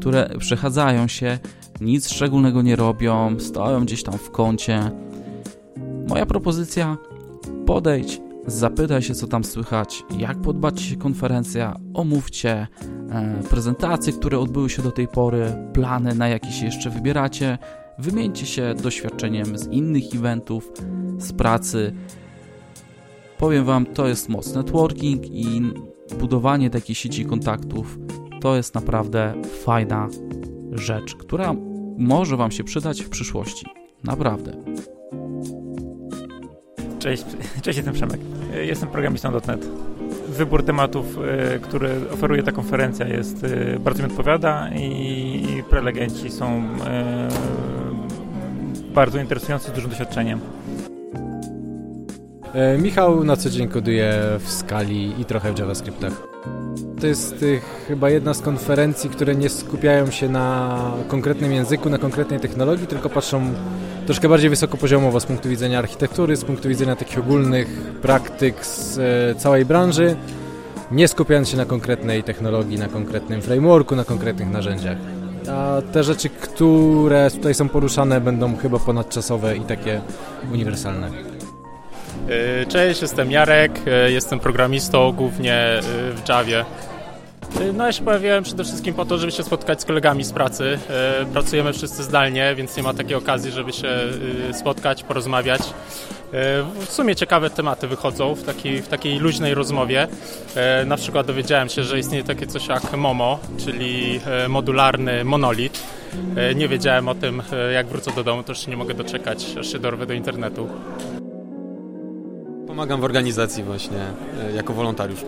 które 0.00 0.30
przechadzają 0.38 1.08
się, 1.08 1.38
nic 1.80 2.08
szczególnego 2.08 2.62
nie 2.62 2.76
robią, 2.76 3.40
stoją 3.40 3.84
gdzieś 3.84 4.02
tam 4.02 4.18
w 4.18 4.30
kącie. 4.30 4.90
Moja 6.08 6.26
propozycja: 6.26 6.96
podejdź, 7.66 8.20
zapytaj 8.46 9.02
się, 9.02 9.14
co 9.14 9.26
tam 9.26 9.44
słychać, 9.44 10.02
jak 10.18 10.40
podbać 10.40 10.82
się 10.82 10.96
konferencja, 10.96 11.76
omówcie 11.94 12.66
e, 13.10 13.42
prezentacje, 13.50 14.12
które 14.12 14.38
odbyły 14.38 14.70
się 14.70 14.82
do 14.82 14.90
tej 14.90 15.08
pory, 15.08 15.52
plany, 15.72 16.14
na 16.14 16.28
jakie 16.28 16.52
się 16.52 16.66
jeszcze 16.66 16.90
wybieracie, 16.90 17.58
wymieńcie 17.98 18.46
się 18.46 18.74
doświadczeniem 18.82 19.58
z 19.58 19.66
innych 19.66 20.14
eventów, 20.14 20.72
z 21.18 21.32
pracy. 21.32 21.92
Powiem 23.38 23.64
Wam, 23.64 23.86
to 23.86 24.08
jest 24.08 24.28
moc 24.28 24.54
networking 24.54 25.26
i 25.26 25.62
budowanie 26.18 26.70
takiej 26.70 26.94
sieci 26.94 27.24
kontaktów 27.24 27.98
to 28.40 28.56
jest 28.56 28.74
naprawdę 28.74 29.34
fajna 29.64 30.08
rzecz, 30.72 31.14
która 31.14 31.54
może 31.98 32.36
Wam 32.36 32.50
się 32.50 32.64
przydać 32.64 33.02
w 33.02 33.08
przyszłości. 33.08 33.66
Naprawdę. 34.04 34.52
Cześć, 36.98 37.24
cześć, 37.62 37.76
jestem 37.76 37.94
Przemek. 37.94 38.20
Jestem 38.62 38.88
programistą.net. 38.88 39.68
Wybór 40.28 40.64
tematów, 40.64 41.18
e, 41.18 41.58
które 41.58 41.94
oferuje 42.12 42.42
ta 42.42 42.52
konferencja 42.52 43.08
jest 43.08 43.44
e, 43.44 43.78
bardzo 43.78 44.02
mi 44.02 44.10
odpowiada 44.10 44.70
i 44.74 45.62
prelegenci 45.70 46.30
są 46.30 46.46
e, 46.86 47.28
bardzo 48.94 49.20
interesujący, 49.20 49.68
z 49.68 49.72
dużym 49.72 49.90
doświadczeniem. 49.90 50.40
Michał 52.78 53.24
na 53.24 53.36
co 53.36 53.50
dzień 53.50 53.68
koduje 53.68 54.20
w 54.38 54.50
skali 54.50 55.20
i 55.20 55.24
trochę 55.24 55.52
w 55.52 55.58
JavaScriptach. 55.58 56.29
To 57.00 57.06
jest 57.06 57.42
y, 57.42 57.60
chyba 57.88 58.10
jedna 58.10 58.34
z 58.34 58.40
konferencji, 58.40 59.10
które 59.10 59.34
nie 59.34 59.48
skupiają 59.48 60.10
się 60.10 60.28
na 60.28 60.78
konkretnym 61.08 61.52
języku, 61.52 61.90
na 61.90 61.98
konkretnej 61.98 62.40
technologii, 62.40 62.86
tylko 62.86 63.08
patrzą 63.08 63.54
troszkę 64.06 64.28
bardziej 64.28 64.50
wysokopoziomowo 64.50 65.20
z 65.20 65.26
punktu 65.26 65.48
widzenia 65.48 65.78
architektury, 65.78 66.36
z 66.36 66.44
punktu 66.44 66.68
widzenia 66.68 66.96
takich 66.96 67.18
ogólnych 67.18 67.66
praktyk 68.02 68.66
z 68.66 68.98
e, 68.98 69.34
całej 69.34 69.64
branży, 69.64 70.16
nie 70.90 71.08
skupiając 71.08 71.48
się 71.48 71.56
na 71.56 71.64
konkretnej 71.64 72.22
technologii, 72.22 72.78
na 72.78 72.88
konkretnym 72.88 73.42
frameworku, 73.42 73.96
na 73.96 74.04
konkretnych 74.04 74.50
narzędziach. 74.50 74.98
A 75.50 75.82
te 75.92 76.04
rzeczy, 76.04 76.28
które 76.28 77.30
tutaj 77.30 77.54
są 77.54 77.68
poruszane, 77.68 78.20
będą 78.20 78.56
chyba 78.56 78.78
ponadczasowe 78.78 79.56
i 79.56 79.60
takie 79.60 80.00
uniwersalne. 80.52 81.10
E, 82.28 82.66
cześć, 82.66 83.02
jestem 83.02 83.30
Jarek, 83.30 83.72
e, 83.86 84.10
jestem 84.10 84.40
programistą 84.40 85.12
głównie 85.12 85.80
w 86.14 86.28
Javie. 86.28 86.64
No 87.74 87.86
ja 87.86 87.92
się 87.92 88.04
pojawiłem 88.04 88.44
przede 88.44 88.64
wszystkim 88.64 88.94
po 88.94 89.04
to, 89.04 89.18
żeby 89.18 89.32
się 89.32 89.42
spotkać 89.42 89.80
z 89.80 89.84
kolegami 89.84 90.24
z 90.24 90.32
pracy. 90.32 90.78
E, 90.90 91.26
pracujemy 91.32 91.72
wszyscy 91.72 92.02
zdalnie, 92.02 92.54
więc 92.54 92.76
nie 92.76 92.82
ma 92.82 92.94
takiej 92.94 93.14
okazji, 93.14 93.50
żeby 93.50 93.72
się 93.72 93.88
e, 94.50 94.54
spotkać, 94.54 95.02
porozmawiać. 95.02 95.60
W 96.86 96.92
sumie 96.92 97.16
ciekawe 97.16 97.50
tematy 97.50 97.88
wychodzą 97.88 98.34
w 98.34 98.42
takiej, 98.42 98.82
w 98.82 98.88
takiej 98.88 99.18
luźnej 99.18 99.54
rozmowie. 99.54 100.08
Na 100.86 100.96
przykład 100.96 101.26
dowiedziałem 101.26 101.68
się, 101.68 101.82
że 101.82 101.98
istnieje 101.98 102.24
takie 102.24 102.46
coś 102.46 102.68
jak 102.68 102.96
MOMO, 102.96 103.38
czyli 103.64 104.20
modularny 104.48 105.24
monolit. 105.24 105.82
Nie 106.54 106.68
wiedziałem 106.68 107.08
o 107.08 107.14
tym, 107.14 107.42
jak 107.74 107.86
wrócę 107.86 108.12
do 108.12 108.24
domu, 108.24 108.42
to 108.42 108.52
już 108.52 108.66
nie 108.66 108.76
mogę 108.76 108.94
doczekać, 108.94 109.46
aż 109.60 109.72
się 109.72 109.78
dorwę 109.78 110.06
do 110.06 110.14
internetu. 110.14 110.68
Pomagam 112.66 113.00
w 113.00 113.04
organizacji 113.04 113.64
właśnie, 113.64 113.98
jako 114.54 114.72
wolontariusz. 114.72 115.20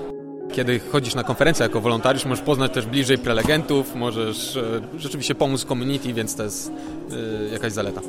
Kiedy 0.52 0.80
chodzisz 0.80 1.14
na 1.14 1.24
konferencję 1.24 1.62
jako 1.62 1.80
wolontariusz, 1.80 2.24
możesz 2.24 2.44
poznać 2.44 2.72
też 2.72 2.86
bliżej 2.86 3.18
prelegentów, 3.18 3.94
możesz 3.94 4.56
e, 4.56 4.80
rzeczywiście 4.98 5.34
pomóc 5.34 5.64
community, 5.64 6.12
więc 6.12 6.34
to 6.34 6.42
jest 6.42 6.72
e, 7.48 7.52
jakaś 7.52 7.72
zaleta. 7.72 8.00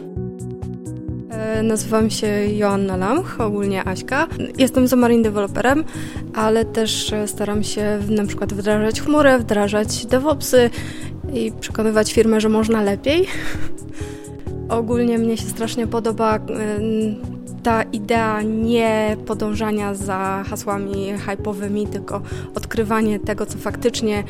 E, 1.30 1.64
nazywam 1.64 2.10
się 2.10 2.28
Joanna 2.48 2.98
Lamch, 2.98 3.42
ogólnie 3.42 3.88
Aśka. 3.88 4.28
Jestem 4.58 4.84
Xamarin 4.84 5.24
deweloperem, 5.24 5.84
ale 6.34 6.66
też 6.66 7.12
staram 7.26 7.64
się 7.64 8.00
na 8.10 8.26
przykład 8.26 8.54
wdrażać 8.54 9.02
chmurę, 9.02 9.40
wdrażać 9.40 10.06
DevOpsy 10.06 10.70
i 11.34 11.52
przekonywać 11.60 12.14
firmę, 12.14 12.42
że 12.42 12.50
można 12.50 12.82
lepiej. 12.82 13.28
Ogólnie 14.70 15.18
mnie 15.18 15.38
się 15.38 15.46
strasznie 15.46 15.88
podoba 15.88 16.40
ta 17.64 17.84
idea 17.84 18.42
nie 18.42 19.18
podążania 19.26 19.96
za 19.96 20.44
hasłami 20.50 21.14
hypowymi, 21.26 21.88
tylko 21.88 22.22
odkrywanie 22.56 23.20
tego, 23.20 23.46
co 23.46 23.58
faktycznie 23.58 24.24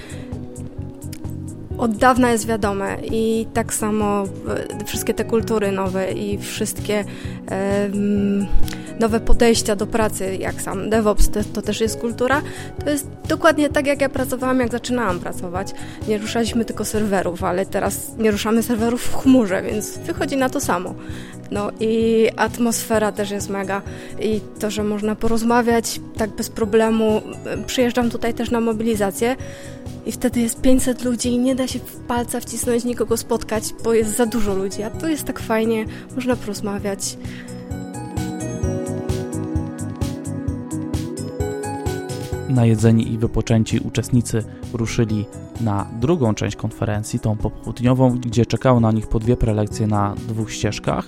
od 1.78 1.98
dawna 1.98 2.32
jest 2.32 2.48
wiadome. 2.48 2.98
I 3.12 3.46
tak 3.54 3.74
samo 3.74 4.24
e, 4.82 4.86
wszystkie 4.86 5.14
te 5.14 5.26
kultury 5.26 5.72
nowe 5.72 6.12
i 6.12 6.38
wszystkie 6.38 7.06
um, 7.52 8.48
nowe 9.00 9.20
podejścia 9.20 9.76
do 9.76 9.88
pracy, 9.88 10.38
jak 10.40 10.62
sam 10.62 10.90
DevOps, 10.90 11.30
to, 11.30 11.40
to, 11.54 11.62
też 11.62 11.82
jest 11.82 12.00
kultura. 12.00 12.42
To 12.86 12.90
jest 12.90 13.08
dokładnie 13.28 13.70
tak, 13.70 13.88
jak 13.88 14.02
ja 14.02 14.10
pracowałam, 14.10 14.60
jak 14.60 14.72
zaczynałam 14.72 15.20
pracować. 15.20 15.74
Nie 16.08 16.18
ruszaliśmy 16.18 16.66
tylko 16.66 16.86
serwerów, 16.86 17.44
ale 17.44 17.66
teraz 17.66 18.12
nie 18.18 18.32
ruszamy 18.32 18.64
serwerów 18.64 19.02
w 19.02 19.16
chmurze, 19.16 19.62
więc 19.62 19.98
wychodzi 19.98 20.38
na 20.38 20.50
to 20.50 20.62
samo. 20.62 20.96
No 21.52 21.72
i 21.80 22.28
atmosfera 22.36 23.12
też 23.12 23.32
jest 23.32 23.50
mega 23.50 23.82
i 24.20 24.42
to, 24.60 24.72
że 24.72 24.84
można 24.84 25.16
porozmawiać 25.16 26.00
tak 26.18 26.30
bez 26.30 26.50
problemu. 26.50 27.22
Przyjeżdżam 27.66 28.10
tutaj 28.10 28.34
też 28.34 28.52
na 28.52 28.62
mobilizację 28.62 29.36
i 30.06 30.12
wtedy 30.12 30.42
jest 30.42 30.62
500 30.62 31.04
ludzi 31.04 31.30
i 31.30 31.40
nie 31.40 31.56
da 31.56 31.68
się 31.68 31.80
w 31.80 31.96
palca 31.96 32.40
wcisnąć, 32.40 32.84
nikogo 32.84 33.18
spotkać, 33.18 33.64
bo 33.84 33.94
jest 33.94 34.18
za 34.18 34.26
dużo 34.26 34.56
ludzi, 34.56 34.84
a 34.84 34.90
tu 34.90 35.08
jest 35.08 35.24
tak 35.24 35.40
fajnie, 35.40 35.86
można 36.16 36.36
porozmawiać. 36.36 37.18
Najedzeni 42.54 43.14
i 43.14 43.18
wypoczęci 43.18 43.80
uczestnicy 43.80 44.44
ruszyli 44.74 45.26
na 45.62 45.88
drugą 46.00 46.34
część 46.36 46.56
konferencji, 46.56 47.20
tą 47.20 47.38
popołudniową, 47.38 48.20
gdzie 48.20 48.46
czekały 48.46 48.82
na 48.82 48.92
nich 48.92 49.08
po 49.08 49.20
dwie 49.20 49.38
prelekcje 49.38 49.88
na 49.88 50.16
dwóch 50.28 50.52
ścieżkach 50.52 51.08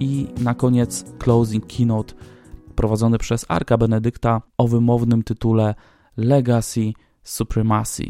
i 0.00 0.26
na 0.40 0.54
koniec 0.54 1.04
closing 1.18 1.66
keynote 1.66 2.14
prowadzony 2.74 3.18
przez 3.18 3.44
Arka 3.48 3.78
Benedykta 3.78 4.42
o 4.58 4.68
wymownym 4.68 5.22
tytule 5.22 5.74
Legacy 6.16 6.92
Supremacy. 7.24 8.04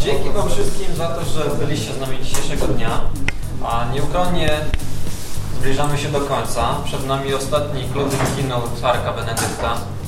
Dzięki 0.00 0.30
Wam 0.30 0.48
wszystkim 0.48 0.94
za 0.94 1.08
to, 1.08 1.24
że 1.24 1.64
byliście 1.64 1.92
z 1.92 2.00
nami 2.00 2.18
dzisiejszego 2.22 2.66
dnia. 2.66 3.00
A 3.64 3.92
nieuchronnie 3.94 4.50
zbliżamy 5.60 5.98
się 5.98 6.08
do 6.08 6.20
końca. 6.20 6.74
Przed 6.84 7.06
nami 7.06 7.34
ostatni 7.34 7.82
closing 7.92 8.36
keynote 8.36 8.88
Arka 8.88 9.12
Benedykta 9.12 9.99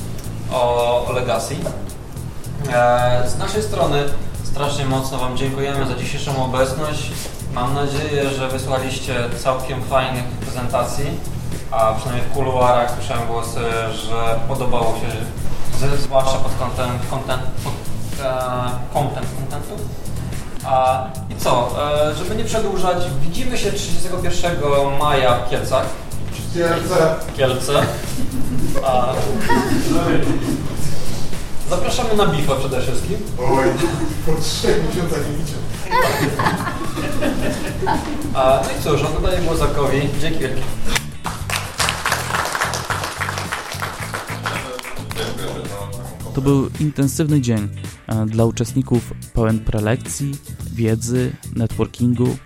o, 0.51 1.11
Legacy. 1.13 1.55
E, 2.73 3.23
z 3.29 3.37
naszej 3.37 3.63
strony 3.63 4.03
strasznie 4.43 4.85
mocno 4.85 5.17
Wam 5.17 5.37
dziękujemy 5.37 5.87
za 5.87 5.95
dzisiejszą 5.95 6.45
obecność. 6.45 7.11
Mam 7.53 7.73
nadzieję, 7.73 8.29
że 8.29 8.47
wysłaliście 8.47 9.15
całkiem 9.43 9.83
fajnych 9.83 10.23
prezentacji, 10.23 11.05
a 11.71 11.93
przynajmniej 11.93 12.29
w 12.29 12.33
kuluarach 12.33 12.91
słyszałem 12.95 13.27
głosy, 13.27 13.59
że 13.93 14.39
podobało 14.47 14.95
się, 14.95 15.07
zwłaszcza 15.97 16.37
pod 16.37 16.51
kątem 16.59 16.89
content, 17.09 17.41
pod, 17.63 17.73
e, 18.25 18.33
content 18.93 19.27
contentu. 19.37 19.83
A, 20.65 21.07
I 21.29 21.35
co, 21.35 21.69
e, 22.09 22.15
żeby 22.15 22.35
nie 22.35 22.45
przedłużać, 22.45 22.97
widzimy 23.21 23.57
się 23.57 23.71
31 23.71 24.97
maja 24.99 25.35
w 25.35 25.49
Kielcach. 25.49 25.85
Kielce. 26.53 27.15
Kielce. 27.37 27.73
A, 28.83 29.13
zapraszamy 31.69 32.15
na 32.15 32.27
bifę 32.27 32.55
przede 32.59 32.81
wszystkim. 32.81 33.17
Oj, 33.39 33.65
po 34.25 34.41
trzech 34.41 34.81
miesiącach 34.87 35.19
nie 35.31 35.37
widzę. 35.37 35.53
A, 38.33 38.61
no 38.63 38.69
i 38.79 38.83
cóż, 38.83 39.01
oddaję 39.17 39.41
głos 39.41 39.59
Zakowi. 39.59 40.01
Dzięki 40.21 40.39
wielkie. 40.39 40.61
To 46.33 46.41
był 46.41 46.69
intensywny 46.79 47.41
dzień 47.41 47.67
e, 48.07 48.25
dla 48.25 48.45
uczestników 48.45 49.13
pełen 49.33 49.59
prelekcji, 49.59 50.31
wiedzy, 50.73 51.35
networkingu. 51.55 52.37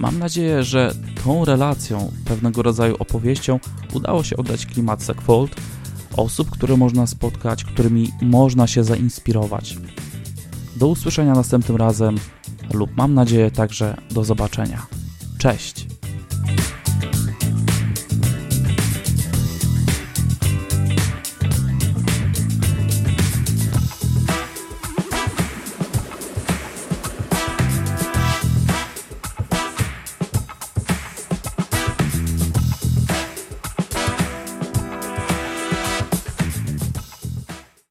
Mam 0.00 0.18
nadzieję, 0.18 0.62
że 0.62 0.94
tą 1.24 1.44
relacją, 1.44 2.12
pewnego 2.24 2.62
rodzaju 2.62 2.96
opowieścią 2.98 3.60
udało 3.92 4.24
się 4.24 4.36
oddać 4.36 4.66
klimat 4.66 5.02
Segfold, 5.02 5.56
osób, 6.16 6.50
które 6.50 6.76
można 6.76 7.06
spotkać, 7.06 7.64
którymi 7.64 8.12
można 8.22 8.66
się 8.66 8.84
zainspirować. 8.84 9.76
Do 10.76 10.88
usłyszenia 10.88 11.34
następnym 11.34 11.76
razem 11.76 12.16
lub 12.72 12.96
mam 12.96 13.14
nadzieję 13.14 13.50
także 13.50 13.96
do 14.10 14.24
zobaczenia. 14.24 14.86
Cześć! 15.38 15.93